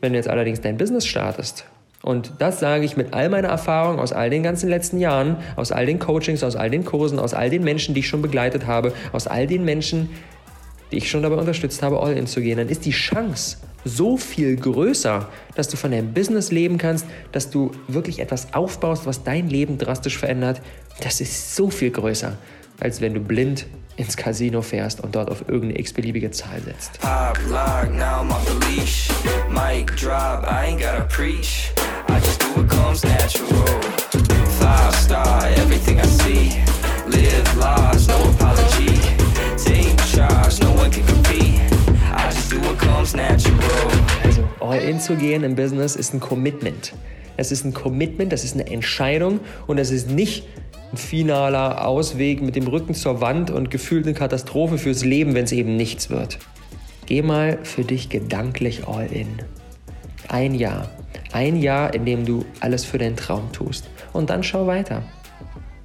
Wenn 0.00 0.12
du 0.12 0.18
jetzt 0.18 0.28
allerdings 0.28 0.60
dein 0.60 0.76
Business 0.76 1.04
startest, 1.04 1.64
und 2.00 2.34
das 2.38 2.60
sage 2.60 2.84
ich 2.84 2.96
mit 2.96 3.12
all 3.12 3.28
meiner 3.28 3.48
Erfahrung 3.48 3.98
aus 3.98 4.12
all 4.12 4.30
den 4.30 4.44
ganzen 4.44 4.68
letzten 4.68 5.00
Jahren, 5.00 5.38
aus 5.56 5.72
all 5.72 5.86
den 5.86 5.98
Coachings, 5.98 6.44
aus 6.44 6.54
all 6.54 6.70
den 6.70 6.84
Kursen, 6.84 7.18
aus 7.18 7.34
all 7.34 7.50
den 7.50 7.64
Menschen, 7.64 7.92
die 7.92 8.00
ich 8.00 8.08
schon 8.08 8.22
begleitet 8.22 8.68
habe, 8.68 8.92
aus 9.10 9.26
all 9.26 9.48
den 9.48 9.64
Menschen, 9.64 10.10
die 10.92 10.98
ich 10.98 11.10
schon 11.10 11.24
dabei 11.24 11.38
unterstützt 11.38 11.82
habe, 11.82 11.98
All-In 11.98 12.28
zu 12.28 12.40
gehen, 12.40 12.58
dann 12.58 12.68
ist 12.68 12.84
die 12.84 12.92
Chance 12.92 13.56
so 13.84 14.16
viel 14.16 14.56
größer, 14.56 15.28
dass 15.54 15.68
du 15.68 15.76
von 15.76 15.90
deinem 15.90 16.12
Business 16.12 16.50
leben 16.50 16.78
kannst, 16.78 17.06
dass 17.32 17.50
du 17.50 17.70
wirklich 17.88 18.18
etwas 18.18 18.52
aufbaust, 18.54 19.06
was 19.06 19.22
dein 19.22 19.48
Leben 19.48 19.78
drastisch 19.78 20.18
verändert. 20.18 20.60
Das 21.02 21.20
ist 21.20 21.54
so 21.54 21.70
viel 21.70 21.90
größer, 21.90 22.36
als 22.80 23.00
wenn 23.00 23.14
du 23.14 23.20
blind 23.20 23.66
ins 23.96 24.16
Casino 24.16 24.62
fährst 24.62 25.00
und 25.00 25.14
dort 25.14 25.30
auf 25.30 25.48
irgendeine 25.48 25.78
x-beliebige 25.78 26.30
Zahl 26.30 26.60
setzt. 26.62 27.00
Pop, 27.00 27.38
lock, 27.48 27.90
now 27.92 28.22
I'm 28.22 28.30
off 28.30 28.44
the 28.46 28.54
leash. 28.68 29.08
Mic 29.48 29.94
drop, 29.96 30.44
I 30.50 30.66
ain't 30.66 30.80
gotta 30.80 31.04
preach. 31.04 31.70
I 32.08 32.18
just 32.20 32.40
do 32.40 32.46
what 32.56 32.68
comes 32.68 33.04
natural. 33.04 33.64
Five 34.58 34.94
star, 34.96 35.46
everything 35.56 36.00
I 36.00 36.06
see. 36.06 36.50
Live 37.06 37.56
lost, 37.56 38.08
no 38.08 38.16
apology. 38.30 38.98
Take 39.56 39.96
charge, 40.06 40.60
no 40.60 40.72
one 40.72 40.90
can 40.90 41.04
compete. 41.06 41.53
Also, 44.24 44.42
all 44.60 44.78
in 44.78 44.98
zu 44.98 45.14
gehen 45.14 45.44
im 45.44 45.54
Business 45.54 45.94
ist 45.94 46.14
ein 46.14 46.20
Commitment. 46.20 46.94
Es 47.36 47.52
ist 47.52 47.64
ein 47.66 47.74
Commitment, 47.74 48.32
das 48.32 48.44
ist 48.44 48.54
eine 48.54 48.66
Entscheidung 48.66 49.40
und 49.66 49.76
es 49.76 49.90
ist 49.90 50.08
nicht 50.08 50.46
ein 50.90 50.96
finaler 50.96 51.86
Ausweg 51.86 52.40
mit 52.40 52.56
dem 52.56 52.66
Rücken 52.66 52.94
zur 52.94 53.20
Wand 53.20 53.50
und 53.50 53.70
gefühlt 53.70 54.06
eine 54.06 54.14
Katastrophe 54.14 54.78
fürs 54.78 55.04
Leben, 55.04 55.34
wenn 55.34 55.44
es 55.44 55.52
eben 55.52 55.76
nichts 55.76 56.08
wird. 56.08 56.38
Geh 57.04 57.20
mal 57.20 57.58
für 57.62 57.84
dich 57.84 58.08
gedanklich 58.08 58.88
all 58.88 59.12
in. 59.12 59.28
Ein 60.28 60.54
Jahr. 60.54 60.88
Ein 61.32 61.56
Jahr, 61.60 61.92
in 61.92 62.06
dem 62.06 62.24
du 62.24 62.46
alles 62.60 62.86
für 62.86 62.96
deinen 62.96 63.16
Traum 63.16 63.52
tust. 63.52 63.84
und 64.14 64.30
dann 64.30 64.42
schau 64.42 64.66
weiter. 64.66 65.02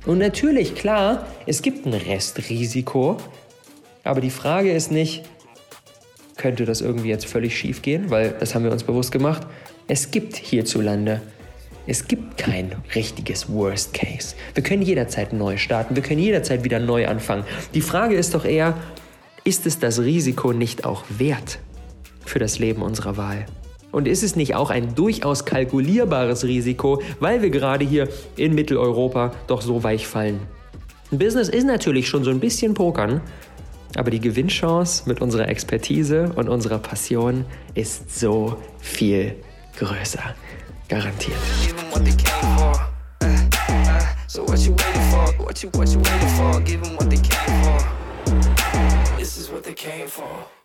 Und 0.06 0.20
natürlich, 0.20 0.76
klar, 0.76 1.28
es 1.46 1.62
gibt 1.62 1.86
ein 1.86 1.94
Restrisiko, 1.94 3.18
aber 4.06 4.22
die 4.22 4.30
Frage 4.30 4.72
ist 4.72 4.90
nicht, 4.90 5.24
könnte 6.40 6.66
das 6.66 6.82
irgendwie 6.82 7.10
jetzt 7.10 7.28
völlig 7.28 7.56
schief 7.56 7.84
gehen, 7.84 8.10
weil 8.10 8.34
das 8.40 8.56
haben 8.56 8.64
wir 8.64 8.72
uns 8.72 8.84
bewusst 8.84 9.12
gemacht. 9.12 9.46
Es 9.88 10.10
gibt 10.10 10.36
hierzulande, 10.36 11.22
es 11.86 12.08
gibt 12.08 12.38
kein 12.38 12.72
richtiges 12.96 13.52
Worst 13.52 13.94
Case. 13.94 14.36
Wir 14.56 14.64
können 14.64 14.82
jederzeit 14.82 15.34
neu 15.34 15.58
starten, 15.58 15.96
wir 15.96 16.02
können 16.02 16.20
jederzeit 16.20 16.64
wieder 16.64 16.80
neu 16.80 17.08
anfangen. 17.08 17.44
Die 17.74 17.82
Frage 17.82 18.16
ist 18.16 18.34
doch 18.34 18.46
eher, 18.46 18.76
ist 19.44 19.66
es 19.66 19.80
das 19.80 20.00
Risiko 20.00 20.54
nicht 20.54 20.86
auch 20.86 21.04
wert 21.10 21.60
für 22.26 22.40
das 22.40 22.58
Leben 22.58 22.82
unserer 22.82 23.18
Wahl? 23.18 23.46
Und 23.92 24.08
ist 24.08 24.24
es 24.24 24.36
nicht 24.36 24.56
auch 24.56 24.70
ein 24.70 24.96
durchaus 24.96 25.46
kalkulierbares 25.46 26.44
Risiko, 26.44 27.02
weil 27.20 27.42
wir 27.42 27.50
gerade 27.50 27.84
hier 27.84 28.08
in 28.36 28.54
Mitteleuropa 28.54 29.34
doch 29.48 29.62
so 29.62 29.84
weich 29.84 30.08
fallen? 30.08 30.40
Business 31.12 31.50
ist 31.50 31.66
natürlich 31.66 32.08
schon 32.08 32.24
so 32.24 32.30
ein 32.30 32.40
bisschen 32.40 32.76
Pokern, 32.76 33.22
aber 33.96 34.12
die 34.12 34.20
Gewinnchance 34.20 35.04
mit 35.08 35.22
unserer 35.22 35.48
Expertise 35.48 36.32
und 36.36 36.50
unserer 36.50 36.80
Passion 36.80 37.46
ist 37.74 38.20
so 38.20 38.58
viel 38.80 39.36
größer. 39.78 40.36
Garantiert. 40.88 41.38
This 49.18 49.38
is 49.38 49.52
what 49.52 49.64
they 49.64 49.74
came 49.74 50.08
for. 50.08 50.59